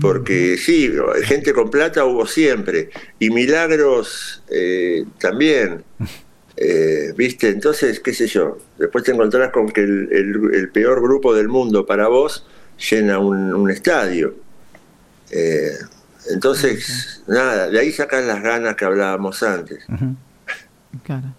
Porque 0.00 0.58
sí, 0.58 0.92
gente 1.24 1.52
con 1.52 1.70
plata 1.70 2.04
hubo 2.04 2.26
siempre. 2.26 2.90
Y 3.18 3.30
milagros 3.30 4.42
eh, 4.50 5.04
también. 5.18 5.84
Eh, 6.60 7.12
¿Viste? 7.16 7.50
Entonces, 7.50 8.00
qué 8.00 8.12
sé 8.12 8.26
yo, 8.26 8.58
después 8.78 9.04
te 9.04 9.12
encontrás 9.12 9.52
con 9.52 9.70
que 9.70 9.80
el, 9.80 10.70
peor 10.72 11.00
grupo 11.00 11.32
del 11.32 11.46
mundo 11.46 11.86
para 11.86 12.08
vos 12.08 12.44
llena 12.90 13.20
un, 13.20 13.70
estadio. 13.70 14.34
Eh, 15.30 15.70
entonces, 16.30 17.22
nada, 17.28 17.68
de 17.68 17.78
ahí 17.78 17.92
sacan 17.92 18.26
las 18.26 18.42
ganas 18.42 18.74
que 18.74 18.84
hablábamos 18.84 19.40
antes. 19.44 19.86
Claro. 21.04 21.32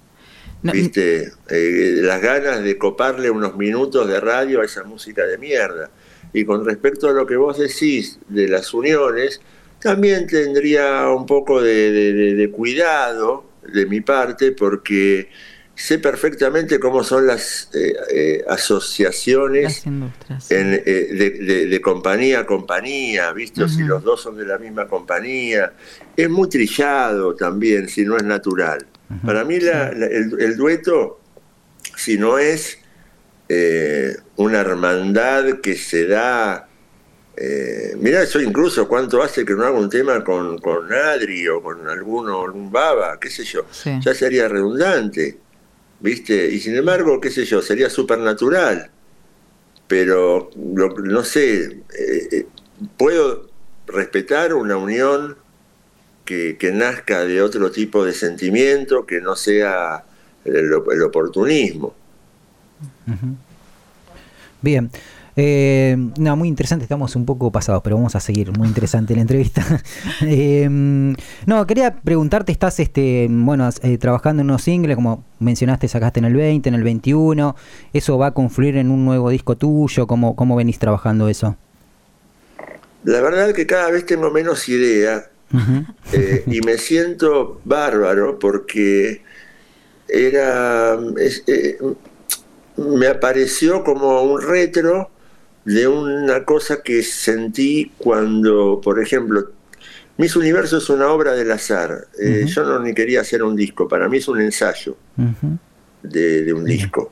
¿Viste? 0.61 1.33
Eh, 1.49 1.99
las 2.01 2.21
ganas 2.21 2.63
de 2.63 2.77
coparle 2.77 3.29
unos 3.29 3.55
minutos 3.55 4.07
de 4.07 4.19
radio 4.19 4.61
a 4.61 4.65
esa 4.65 4.83
música 4.83 5.25
de 5.25 5.37
mierda. 5.37 5.89
Y 6.33 6.45
con 6.45 6.65
respecto 6.65 7.09
a 7.09 7.13
lo 7.13 7.25
que 7.25 7.35
vos 7.35 7.57
decís 7.57 8.19
de 8.27 8.47
las 8.47 8.73
uniones, 8.73 9.41
también 9.79 10.27
tendría 10.27 11.09
un 11.09 11.25
poco 11.25 11.61
de 11.61 12.49
cuidado 12.53 13.45
de 13.73 13.85
mi 13.85 14.01
parte 14.01 14.51
porque 14.51 15.29
sé 15.79 15.97
perfectamente 15.97 16.77
cómo 16.77 17.05
son 17.05 17.25
las 17.25 17.69
eh, 17.73 17.93
eh, 18.13 18.45
asociaciones 18.49 19.83
eh, 20.49 21.67
de, 21.69 21.81
compañía 21.81 22.41
a 22.41 22.45
compañía, 22.45 23.31
¿viste? 23.31 23.67
Si 23.69 23.83
los 23.83 24.03
dos 24.03 24.21
son 24.21 24.35
de 24.35 24.45
la 24.45 24.57
misma 24.57 24.87
compañía. 24.87 25.71
Es 26.17 26.29
muy 26.29 26.49
trillado 26.49 27.33
también, 27.33 27.87
si 27.87 28.03
no 28.03 28.17
es 28.17 28.23
natural. 28.23 28.85
Para 29.25 29.45
mí 29.45 29.55
el, 29.55 30.57
dueto, 30.57 31.21
si 31.95 32.17
no 32.17 32.37
es 32.37 32.79
una 34.35 34.59
hermandad 34.59 35.59
que 35.61 35.75
se 35.75 36.05
da 36.05 36.69
eh, 37.41 37.95
mirá, 37.97 38.23
eso 38.23 38.41
incluso 38.41 38.85
cuánto 38.85 39.23
hace 39.23 39.45
que 39.45 39.53
no 39.53 39.63
hago 39.63 39.79
un 39.79 39.89
tema 39.89 40.25
con, 40.25 40.57
con 40.57 40.91
Adri 40.91 41.47
o 41.47 41.63
con 41.63 41.87
alguno, 41.87 42.41
algún 42.43 42.69
baba, 42.69 43.17
qué 43.17 43.29
sé 43.29 43.45
yo. 43.45 43.65
Ya 44.01 44.13
sería 44.13 44.49
redundante, 44.49 45.37
¿viste? 46.01 46.51
Y 46.51 46.59
sin 46.59 46.75
embargo, 46.75 47.21
qué 47.21 47.31
sé 47.31 47.45
yo, 47.45 47.61
sería 47.61 47.89
supernatural. 47.89 48.91
Pero 49.87 50.51
no 50.57 51.23
sé, 51.23 51.63
eh, 51.63 52.27
eh, 52.29 52.45
puedo 52.97 53.49
respetar 53.87 54.53
una 54.53 54.75
unión 54.75 55.37
que, 56.25 56.57
nazca 56.73 57.23
de 57.23 57.41
otro 57.41 57.71
tipo 57.71 58.03
de 58.03 58.11
sentimiento 58.11 59.05
que 59.05 59.21
no 59.21 59.37
sea 59.37 60.03
el, 60.43 60.73
oportunismo. 61.03 61.95
Bien. 64.61 64.89
Eh, 65.41 65.95
no, 66.17 66.35
muy 66.35 66.49
interesante, 66.49 66.83
estamos 66.83 67.15
un 67.15 67.25
poco 67.25 67.49
pasados, 67.49 67.81
pero 67.81 67.95
vamos 67.95 68.13
a 68.15 68.19
seguir. 68.19 68.51
Muy 68.57 68.67
interesante 68.67 69.15
la 69.15 69.21
entrevista. 69.21 69.63
Em, 70.21 71.15
no, 71.45 71.65
quería 71.65 71.95
preguntarte, 71.95 72.51
estás 72.51 72.79
este, 72.81 73.27
bueno, 73.29 73.69
eh, 73.83 73.97
trabajando 73.97 74.41
en 74.41 74.49
unos 74.49 74.63
singles, 74.63 74.97
como 74.97 75.23
mencionaste, 75.39 75.87
sacaste 75.87 76.19
en 76.19 76.25
el 76.25 76.33
20, 76.33 76.67
en 76.67 76.75
el 76.75 76.83
21. 76.83 77.55
¿Eso 77.93 78.17
va 78.17 78.27
a 78.27 78.31
confluir 78.31 78.75
en 78.75 78.91
un 78.91 79.05
nuevo 79.05 79.29
disco 79.29 79.55
tuyo? 79.55 80.07
¿Cómo, 80.07 80.35
cómo 80.35 80.57
venís 80.57 80.77
trabajando 80.77 81.29
eso? 81.29 81.55
La 83.05 83.21
verdad 83.21 83.49
es 83.49 83.55
que 83.55 83.65
cada 83.65 83.89
vez 83.91 84.05
tengo 84.05 84.29
menos 84.31 84.67
idea 84.67 85.29
eh, 86.11 86.43
y 86.47 86.59
me 86.61 86.77
siento 86.77 87.61
bárbaro 87.63 88.37
porque 88.37 89.21
era 90.07 90.97
me 92.79 93.07
apareció 93.07 93.83
como 93.83 94.23
un 94.23 94.41
retro 94.41 95.09
de 95.65 95.87
una 95.87 96.45
cosa 96.45 96.81
que 96.81 97.03
sentí 97.03 97.91
cuando, 97.97 98.79
por 98.83 99.01
ejemplo, 99.01 99.51
Mis 100.17 100.35
Universo 100.35 100.77
es 100.77 100.89
una 100.89 101.09
obra 101.09 101.33
del 101.33 101.51
azar. 101.51 102.07
Eh, 102.19 102.45
yo 102.47 102.63
no 102.63 102.79
ni 102.79 102.93
quería 102.93 103.21
hacer 103.21 103.43
un 103.43 103.55
disco, 103.55 103.87
para 103.87 104.09
mí 104.09 104.17
es 104.17 104.27
un 104.27 104.41
ensayo 104.41 104.97
de, 106.01 106.53
un 106.53 106.65
disco. 106.65 107.11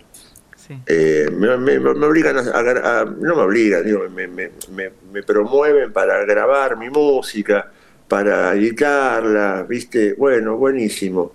Eh, 0.85 1.29
me, 1.31 1.49
obligan 1.77 2.37
a, 2.37 3.05
no 3.05 3.35
me 3.35 3.41
obligan, 3.41 3.85
digo, 3.85 4.03
me, 4.09 4.27
me, 4.27 5.23
promueven 5.23 5.93
para 5.93 6.25
grabar 6.25 6.77
mi 6.77 6.89
música, 6.89 7.71
para 8.07 8.53
editarla, 8.53 9.65
¿viste? 9.67 10.13
Bueno, 10.13 10.57
buenísimo. 10.57 11.33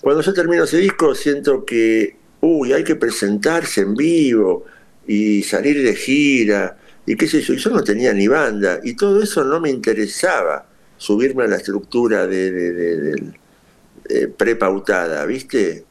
Cuando 0.00 0.22
yo 0.22 0.32
termino 0.34 0.64
ese 0.64 0.78
disco 0.78 1.14
siento 1.14 1.64
que, 1.64 2.16
uy, 2.42 2.72
hay 2.72 2.84
que 2.84 2.96
presentarse 2.96 3.80
en 3.82 3.94
vivo, 3.94 4.66
y 5.06 5.42
salir 5.42 5.82
de 5.82 5.94
gira, 5.94 6.76
y 7.06 7.16
qué 7.16 7.26
sé 7.26 7.40
yo, 7.40 7.54
yo 7.54 7.70
no 7.70 7.82
tenía 7.82 8.12
ni 8.12 8.28
banda, 8.28 8.80
y 8.82 8.94
todo 8.94 9.22
eso 9.22 9.44
no 9.44 9.60
me 9.60 9.70
interesaba, 9.70 10.66
subirme 10.96 11.44
a 11.44 11.48
la 11.48 11.56
estructura 11.56 12.26
de, 12.26 13.32
prepautada, 14.36 15.24
¿viste? 15.24 15.84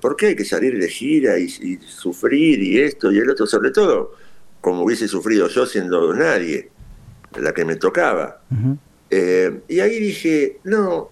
¿Por 0.00 0.16
qué 0.16 0.26
hay 0.26 0.36
que 0.36 0.44
salir 0.44 0.78
de 0.78 0.88
gira 0.88 1.38
y, 1.38 1.48
sufrir 1.48 2.62
y 2.62 2.80
esto 2.80 3.12
y 3.12 3.18
el 3.18 3.30
otro? 3.30 3.46
Sobre 3.46 3.70
todo, 3.70 4.14
como 4.60 4.82
hubiese 4.84 5.08
sufrido 5.08 5.48
yo 5.48 5.66
siendo 5.66 6.14
nadie, 6.14 6.70
la 7.40 7.52
que 7.52 7.64
me 7.64 7.76
tocaba. 7.76 8.42
Eh, 9.10 9.60
y 9.68 9.80
ahí 9.80 9.98
dije, 9.98 10.58
no, 10.64 11.10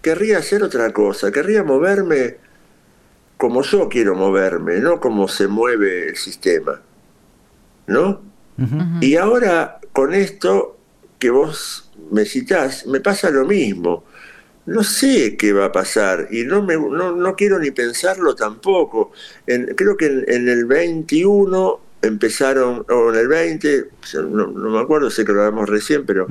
querría 0.00 0.38
hacer 0.38 0.62
otra 0.62 0.92
cosa, 0.92 1.30
querría 1.32 1.62
moverme 1.64 2.36
como 3.42 3.62
yo 3.62 3.88
quiero 3.88 4.14
moverme, 4.14 4.78
no 4.78 5.00
como 5.00 5.26
se 5.26 5.48
mueve 5.48 6.10
el 6.10 6.16
sistema. 6.16 6.80
¿No? 7.88 8.22
Y 9.00 9.16
ahora 9.16 9.80
con 9.92 10.14
esto 10.14 10.78
que 11.18 11.30
vos 11.30 11.90
me 12.12 12.24
citás, 12.24 12.86
me 12.86 13.00
pasa 13.00 13.30
lo 13.30 13.44
mismo. 13.44 14.04
No 14.66 14.84
sé 14.84 15.36
qué 15.36 15.52
va 15.52 15.64
a 15.64 15.72
pasar 15.72 16.28
y 16.30 16.44
no, 16.44 16.62
me, 16.62 16.76
no, 16.76 17.34
quiero 17.34 17.58
ni 17.58 17.72
pensarlo 17.72 18.36
tampoco. 18.36 19.10
creo 19.44 19.96
que 19.96 20.06
en, 20.06 20.48
el 20.48 20.64
21 20.64 21.80
empezaron, 22.00 22.86
o 22.88 23.10
en 23.10 23.18
el 23.18 23.26
20, 23.26 23.88
no, 24.30 24.46
me 24.46 24.78
acuerdo, 24.78 25.10
sé 25.10 25.24
que 25.24 25.32
lo 25.32 25.40
hablamos 25.40 25.68
recién, 25.68 26.06
pero 26.06 26.28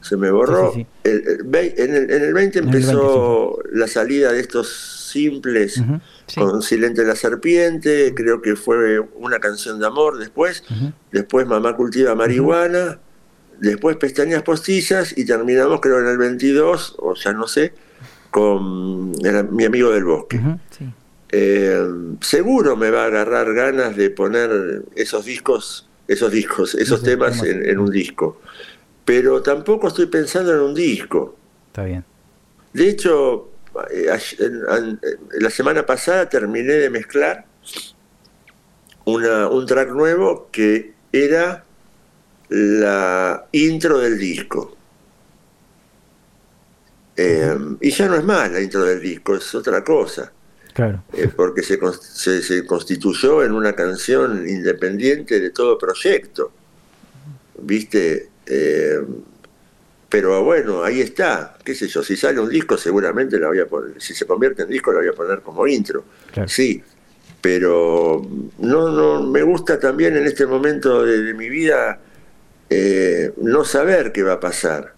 se 0.00 0.16
me 0.16 0.30
borró. 0.30 0.72
en, 0.72 0.86
el, 1.04 2.32
20 2.32 2.58
empezó 2.58 3.58
la 3.70 3.86
salida 3.86 4.32
de 4.32 4.40
estos 4.40 5.04
simples 5.12 5.82
con 6.34 6.62
Silente 6.62 7.04
la 7.04 7.16
Serpiente, 7.16 8.14
creo 8.14 8.40
que 8.40 8.56
fue 8.56 8.98
una 9.00 9.38
canción 9.38 9.78
de 9.78 9.86
amor 9.86 10.18
después, 10.18 10.64
después 11.12 11.46
Mamá 11.46 11.76
cultiva 11.76 12.14
marihuana, 12.14 12.98
después 13.60 13.96
Pestañas 13.96 14.42
postizas 14.42 15.16
y 15.16 15.24
terminamos 15.24 15.80
creo 15.80 16.00
en 16.00 16.06
el 16.06 16.18
22, 16.18 16.96
o 16.98 17.14
ya 17.14 17.32
no 17.32 17.46
sé, 17.46 17.74
con 18.30 19.12
mi 19.12 19.64
amigo 19.64 19.90
del 19.90 20.04
bosque. 20.04 20.40
Eh, 21.30 21.84
seguro 22.20 22.76
me 22.76 22.90
va 22.90 23.02
a 23.02 23.06
agarrar 23.06 23.52
ganas 23.54 23.96
de 23.96 24.10
poner 24.10 24.82
esos 24.94 25.24
discos, 25.24 25.88
esos 26.08 26.32
discos, 26.32 26.74
esos 26.74 27.02
temas 27.02 27.42
en 27.42 27.78
un 27.78 27.90
disco. 27.90 28.40
Pero 29.04 29.42
tampoco 29.42 29.88
estoy 29.88 30.06
pensando 30.06 30.54
en 30.54 30.60
un 30.60 30.74
disco. 30.74 31.36
Está 31.66 31.84
bien. 31.84 32.04
De 32.72 32.88
hecho, 32.88 33.50
la 35.40 35.50
semana 35.50 35.84
pasada 35.84 36.28
terminé 36.28 36.74
de 36.74 36.90
mezclar 36.90 37.44
una, 39.04 39.48
un 39.48 39.66
track 39.66 39.90
nuevo 39.90 40.48
que 40.50 40.94
era 41.12 41.64
la 42.48 43.46
intro 43.52 43.98
del 43.98 44.18
disco. 44.18 44.76
Eh, 47.16 47.56
y 47.80 47.90
ya 47.90 48.08
no 48.08 48.16
es 48.16 48.24
más 48.24 48.50
la 48.50 48.60
intro 48.60 48.84
del 48.84 49.00
disco, 49.00 49.36
es 49.36 49.54
otra 49.54 49.84
cosa. 49.84 50.32
Claro. 50.72 51.04
Eh, 51.12 51.28
porque 51.34 51.62
se, 51.62 51.78
se, 52.00 52.42
se, 52.42 52.66
constituyó 52.66 53.44
en 53.44 53.52
una 53.52 53.74
canción 53.74 54.48
independiente 54.48 55.38
de 55.38 55.50
todo 55.50 55.78
proyecto. 55.78 56.50
¿Viste? 57.60 58.30
Eh, 58.46 58.98
pero 60.14 60.44
bueno, 60.44 60.84
ahí 60.84 61.00
está, 61.00 61.56
qué 61.64 61.74
sé 61.74 61.88
yo, 61.88 62.00
si 62.00 62.16
sale 62.16 62.38
un 62.38 62.48
disco 62.48 62.78
seguramente 62.78 63.36
la 63.36 63.48
voy 63.48 63.58
a 63.58 63.66
poner, 63.66 64.00
si 64.00 64.14
se 64.14 64.24
convierte 64.24 64.62
en 64.62 64.68
disco 64.68 64.92
la 64.92 65.00
voy 65.00 65.08
a 65.08 65.12
poner 65.12 65.40
como 65.40 65.66
intro, 65.66 66.04
sí, 66.46 66.80
pero 67.40 68.24
no, 68.58 68.92
no, 68.92 69.24
me 69.24 69.42
gusta 69.42 69.76
también 69.80 70.16
en 70.16 70.24
este 70.24 70.46
momento 70.46 71.02
de, 71.02 71.34
mi 71.34 71.48
vida 71.48 71.98
eh, 72.70 73.32
no 73.38 73.64
saber 73.64 74.12
qué 74.12 74.22
va 74.22 74.34
a 74.34 74.40
pasar. 74.40 74.94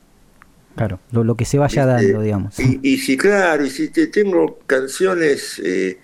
Claro, 0.76 1.00
lo, 1.12 1.34
que 1.34 1.46
se 1.46 1.56
vaya 1.56 1.86
dando, 1.86 2.20
digamos. 2.20 2.60
Y, 2.60 2.98
si, 2.98 3.16
claro, 3.16 3.64
y 3.64 3.70
si 3.70 3.88
te, 3.88 4.08
tengo 4.08 4.58
canciones, 4.66 5.58
eh, 5.64 5.98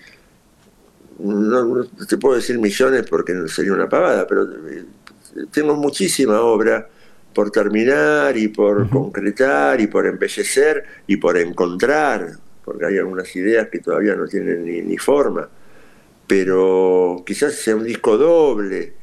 no, 1.18 1.84
te 1.84 2.16
puedo 2.16 2.36
decir 2.36 2.58
millones 2.58 3.04
porque 3.10 3.34
sería 3.48 3.74
una 3.74 3.90
pavada, 3.90 4.26
pero 4.26 4.48
tengo 5.50 5.76
muchísima 5.76 6.40
obra 6.40 6.88
por 7.34 7.50
terminar 7.50 8.36
y 8.36 8.48
por 8.48 8.88
concretar 8.88 9.80
y 9.80 9.86
por 9.86 10.06
embellecer 10.06 10.84
y 11.06 11.16
por 11.16 11.36
encontrar, 11.36 12.32
porque 12.64 12.86
hay 12.86 12.98
algunas 12.98 13.34
ideas 13.34 13.68
que 13.68 13.78
todavía 13.78 14.14
no 14.14 14.26
tienen 14.26 14.64
ni, 14.64 14.98
forma, 14.98 15.48
pero 16.26 17.22
quizás 17.26 17.54
sea 17.54 17.76
un 17.76 17.84
disco 17.84 18.16
doble, 18.16 18.94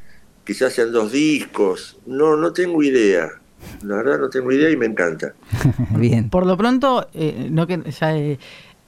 quizás 0.44 0.74
sean 0.74 0.92
dos 0.92 1.12
discos, 1.12 2.00
no, 2.06 2.36
no 2.36 2.54
tengo 2.54 2.82
idea. 2.84 3.30
La 3.84 3.98
verdad 3.98 4.20
no 4.20 4.30
tengo 4.30 4.54
idea 4.54 4.70
y 4.70 4.78
me 4.78 4.86
encanta. 4.86 5.34
Bien. 5.98 6.30
Por 6.30 6.46
lo 6.46 6.56
pronto, 6.56 7.10
eh, 7.14 7.50
no 7.52 7.68
que 7.68 7.82
ya 7.92 8.16
eh, 8.16 8.40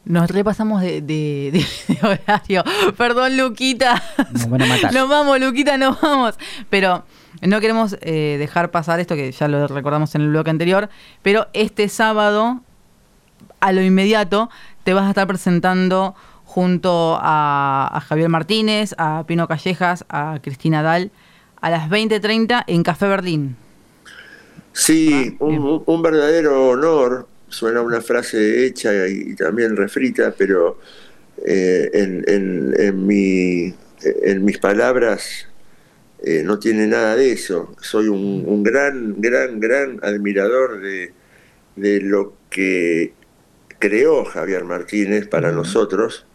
nos 0.05 0.31
repasamos 0.31 0.81
de, 0.81 1.01
de, 1.01 1.65
horario. 2.01 2.63
Perdón, 2.97 3.37
Luquita. 3.37 4.01
Nos 4.93 5.09
vamos, 5.09 5.39
Luquita, 5.39 5.77
nos 5.77 5.99
vamos. 5.99 6.35
Pero 6.69 7.03
no 7.41 7.59
queremos 7.59 7.97
eh, 8.01 8.35
dejar 8.37 8.71
pasar 8.71 8.99
esto 8.99 9.15
que 9.15 9.31
ya 9.31 9.47
lo 9.47 9.67
recordamos 9.67 10.13
en 10.15 10.21
el 10.21 10.29
bloque 10.29 10.51
anterior, 10.51 10.89
pero 11.23 11.47
este 11.53 11.89
sábado, 11.89 12.61
a 13.59 13.71
lo 13.71 13.81
inmediato, 13.81 14.49
te 14.83 14.93
vas 14.93 15.05
a 15.05 15.09
estar 15.09 15.27
presentando 15.27 16.15
junto 16.45 17.17
a, 17.19 18.03
Javier 18.07 18.29
Martínez, 18.29 18.93
a 18.97 19.23
Pino 19.25 19.47
Callejas, 19.47 20.05
a 20.09 20.39
Cristina 20.41 20.83
Dal, 20.83 21.11
a 21.61 21.69
las 21.69 21.89
20.30 21.89 22.63
en 22.67 22.83
Café 22.83 23.07
Berlín. 23.07 23.55
Sí, 24.73 25.37
ah, 25.39 25.43
un, 25.85 26.01
verdadero 26.01 26.69
honor, 26.69 27.27
suena 27.49 27.81
una 27.81 28.01
frase 28.01 28.65
hecha 28.65 29.07
y, 29.07 29.35
también 29.35 29.75
refrita, 29.75 30.33
pero 30.37 30.79
eh, 31.45 31.89
en, 31.93 32.23
en, 32.77 33.07
mi, 33.07 33.73
en 34.03 34.45
mis 34.45 34.57
palabras 34.59 35.47
eh, 36.23 36.43
no 36.43 36.59
tiene 36.59 36.87
nada 36.87 37.15
de 37.15 37.31
eso. 37.31 37.75
Soy 37.81 38.07
un, 38.07 38.63
gran, 38.63 39.19
gran, 39.19 39.59
gran 39.59 39.99
admirador 40.03 40.79
de, 40.81 41.11
lo 42.01 42.33
que 42.49 43.13
creó 43.79 44.25
Javier 44.25 44.63
Martínez 44.63 45.27
para 45.27 45.51
nosotros 45.51 46.25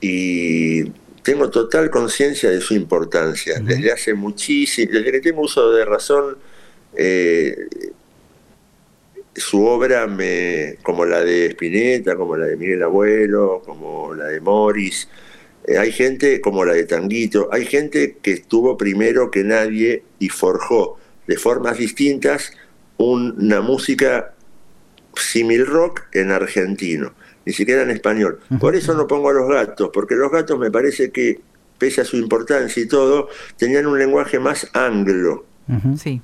y 0.00 0.84
tengo 1.22 1.50
total 1.50 1.90
conciencia 1.90 2.50
de 2.50 2.60
su 2.60 2.74
importancia. 2.74 3.60
Desde 3.60 3.92
hace 3.92 4.14
muchísimo, 4.14 4.92
desde 4.92 5.12
que 5.12 5.20
tengo 5.20 5.42
uso 5.42 5.72
de 5.72 5.84
razón, 5.84 6.38
eh, 6.96 7.56
su 9.36 9.64
obra, 9.64 10.06
me, 10.06 10.76
como 10.82 11.04
la 11.04 11.22
de 11.22 11.46
Spinetta, 11.46 12.16
como 12.16 12.36
la 12.36 12.46
de 12.46 12.56
Miguel 12.56 12.82
Abuelo, 12.82 13.62
como 13.64 14.14
la 14.14 14.26
de 14.26 14.40
Morris, 14.40 15.08
hay 15.66 15.92
gente 15.92 16.40
como 16.40 16.64
la 16.64 16.74
de 16.74 16.84
Tanguito, 16.84 17.48
hay 17.52 17.64
gente 17.64 18.18
que 18.22 18.32
estuvo 18.32 18.76
primero 18.76 19.30
que 19.30 19.44
nadie 19.44 20.02
y 20.18 20.28
forjó 20.28 20.98
de 21.26 21.36
formas 21.36 21.78
distintas 21.78 22.52
una 22.96 23.60
música 23.60 24.34
simil 25.16 25.66
rock 25.66 26.02
en 26.12 26.30
argentino, 26.30 27.14
ni 27.44 27.52
siquiera 27.52 27.82
en 27.82 27.90
español. 27.90 28.40
Por 28.60 28.76
eso 28.76 28.94
no 28.94 29.06
pongo 29.06 29.30
a 29.30 29.32
los 29.32 29.48
gatos, 29.48 29.90
porque 29.92 30.14
los 30.14 30.30
gatos 30.30 30.58
me 30.58 30.70
parece 30.70 31.10
que, 31.10 31.40
pese 31.78 32.02
a 32.02 32.04
su 32.04 32.16
importancia 32.16 32.82
y 32.82 32.86
todo, 32.86 33.28
tenían 33.56 33.86
un 33.86 33.98
lenguaje 33.98 34.38
más 34.38 34.68
anglo 34.74 35.46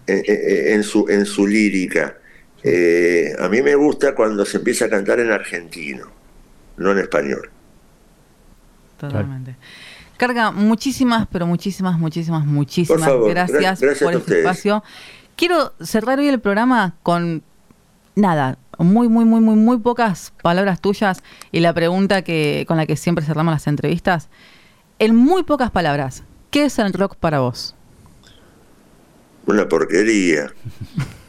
en, 0.07 0.83
su, 0.83 1.07
en 1.09 1.24
su 1.24 1.46
lírica. 1.46 2.18
Eh, 2.62 3.33
a 3.38 3.48
mí 3.48 3.62
me 3.62 3.74
gusta 3.74 4.14
cuando 4.14 4.44
se 4.44 4.59
empieza 4.59 4.85
a 4.85 4.90
cantar 4.90 5.20
en 5.20 5.31
argentino, 5.31 6.11
no 6.76 6.92
en 6.92 6.98
español. 6.98 7.50
Totalmente. 9.09 9.57
Carga, 10.17 10.51
muchísimas, 10.51 11.27
pero 11.29 11.47
muchísimas, 11.47 11.99
muchísimas, 11.99 12.45
muchísimas 12.45 13.11
gracias, 13.27 13.81
por 14.01 14.15
este 14.15 14.41
espacio. 14.41 14.85
Quiero 15.37 15.73
cerrar 15.81 16.19
hoy 16.19 16.29
el 16.29 16.41
programa 16.41 16.95
con 17.03 17.43
nada, 18.15 18.59
muy, 18.79 19.09
muy, 19.09 19.25
muy, 19.25 19.41
muy, 19.41 19.57
muy 19.57 19.79
pocas 19.79 20.33
palabras 20.43 20.81
tuyas 20.81 21.23
y 21.53 21.61
la 21.61 21.73
pregunta 21.73 22.23
que 22.23 22.67
con 22.69 22.77
la 22.77 22.85
que 22.85 22.97
siempre 22.97 23.25
cerramos 23.25 23.55
las 23.55 23.67
entrevistas. 23.67 24.29
En 24.99 25.17
muy 25.17 25.43
pocas 25.43 25.71
palabras, 25.71 26.25
¿qué 26.51 26.67
es 26.67 26.79
el 26.79 26.93
rock 26.93 27.17
para 27.17 27.41
vos? 27.41 27.75
Una 29.47 29.67
porquería. 29.67 30.53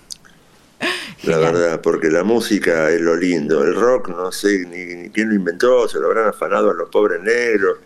la 1.24 1.38
verdad, 1.38 1.82
porque 1.82 2.10
la 2.10 2.24
música 2.24 2.90
es 2.90 3.00
lo 3.00 3.16
lindo. 3.16 3.64
El 3.64 3.76
rock, 3.76 4.10
no 4.10 4.32
sé 4.32 4.66
ni, 4.66 5.10
quién 5.10 5.30
lo 5.30 5.36
inventó, 5.36 5.88
se 5.88 6.00
lo 6.00 6.08
habrán 6.08 6.30
afanado 6.30 6.72
a 6.72 6.74
los 6.74 6.90
pobres 6.90 7.22
negros. 7.22 7.78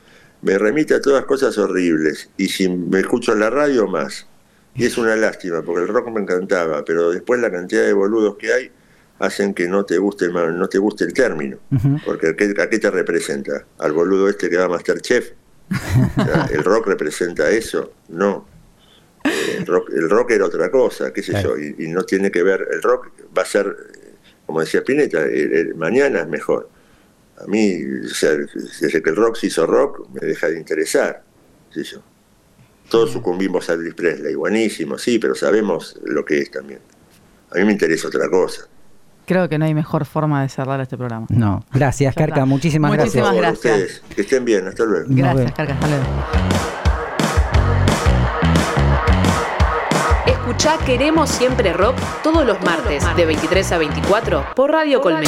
Me 0.42 0.58
remite 0.58 0.94
a 0.94 1.02
todas 1.02 1.26
cosas 1.26 1.58
horribles. 1.58 2.30
Y 2.38 2.48
si 2.48 2.70
me 2.70 3.00
escucho 3.00 3.34
en 3.34 3.40
la 3.42 3.50
radio, 3.50 3.88
más. 3.88 4.28
Y 4.76 4.86
es 4.86 4.98
una 4.98 5.16
lástima, 5.16 5.62
porque 5.62 5.84
el 5.84 5.88
rock 5.88 6.10
me 6.10 6.22
encantaba, 6.22 6.84
pero 6.86 7.12
después 7.12 7.40
la 7.40 7.52
cantidad 7.52 7.84
de 7.84 7.94
boludos 7.94 8.36
que 8.38 8.54
hay 8.54 8.72
hacen 9.20 9.54
que 9.54 9.70
no 9.70 9.86
te 9.86 9.98
guste 9.98 10.28
no 10.30 10.68
te 10.68 10.78
guste 10.78 11.06
el 11.06 11.14
término. 11.14 11.58
Porque 12.06 12.30
¿a 12.30 12.70
qué, 12.70 12.80
te 12.80 12.92
representa? 12.92 13.66
¿Al 13.80 13.94
boludo 13.94 14.30
este 14.30 14.50
que 14.50 14.58
va 14.58 14.66
a 14.66 14.70
Masterchef? 14.70 15.32
¿El 16.52 16.64
rock 16.64 16.88
representa 16.88 17.50
eso? 17.50 17.94
No 18.10 18.55
el, 19.58 19.66
rock, 19.66 19.90
el 19.92 20.10
rock 20.10 20.32
era 20.32 20.46
otra 20.46 20.70
cosa, 20.70 21.12
qué 21.14 21.22
sé 21.24 21.42
yo, 21.42 21.58
y, 21.58 21.88
no 21.88 22.04
tiene 22.04 22.32
que 22.32 22.44
ver, 22.44 22.68
el 22.72 22.82
rock 22.82 23.12
va 23.38 23.42
a 23.42 23.46
ser, 23.46 23.76
como 24.46 24.62
decía 24.62 24.80
Spinetta, 24.82 25.26
mañana 25.76 26.22
es 26.22 26.28
mejor. 26.28 26.70
A 27.38 27.48
mí, 27.48 27.76
desde 27.76 29.02
que 29.02 29.10
el 29.10 29.16
rock 29.16 29.36
se 29.36 29.48
hizo 29.48 29.66
rock, 29.66 30.08
me 30.14 30.26
deja 30.26 30.48
de 30.48 30.58
interesar, 30.58 31.24
qué 31.74 31.84
sé 31.84 31.96
yo. 31.96 32.04
Todos 32.90 33.12
sucumbimos 33.12 33.70
a 33.70 33.74
Elvis 33.74 33.96
Presley, 33.96 34.36
buenísimo, 34.36 34.98
sí, 34.98 35.20
pero 35.20 35.36
sabemos 35.36 36.00
lo 36.04 36.24
que 36.24 36.40
es 36.40 36.52
también. 36.52 36.80
A 37.52 37.58
mí 37.58 37.66
me 37.66 37.72
interesa 37.72 38.08
otra 38.08 38.30
cosa. 38.30 38.68
Creo 39.26 39.50
que 39.50 39.58
no 39.58 39.66
hay 39.66 39.74
mejor 39.74 40.06
forma 40.06 40.44
de 40.44 40.50
cerrar 40.50 40.80
este 40.82 40.98
programa. 40.98 41.26
No, 41.30 41.66
gracias, 41.74 42.14
Carca, 42.14 42.46
muchísimas, 42.46 42.96
muchísimas 42.96 43.36
gracias. 43.36 44.04
Que 44.14 44.22
estén 44.22 44.46
bien, 44.46 44.68
hasta 44.68 44.86
luego. 44.86 45.08
Gracias, 45.10 45.52
Carca, 45.54 45.74
hasta 45.74 45.88
luego. 45.88 46.85
Escucha 50.46 50.78
Queremos 50.86 51.32
Siempre 51.32 51.74
Rock 51.74 51.98
todos 52.22 52.46
los 52.46 52.62
martes 52.62 53.04
de 53.16 53.26
23 53.26 53.72
a 53.72 53.78
24 53.80 54.46
por 54.54 54.72
Radio 54.72 55.02
Colmena. 55.02 55.28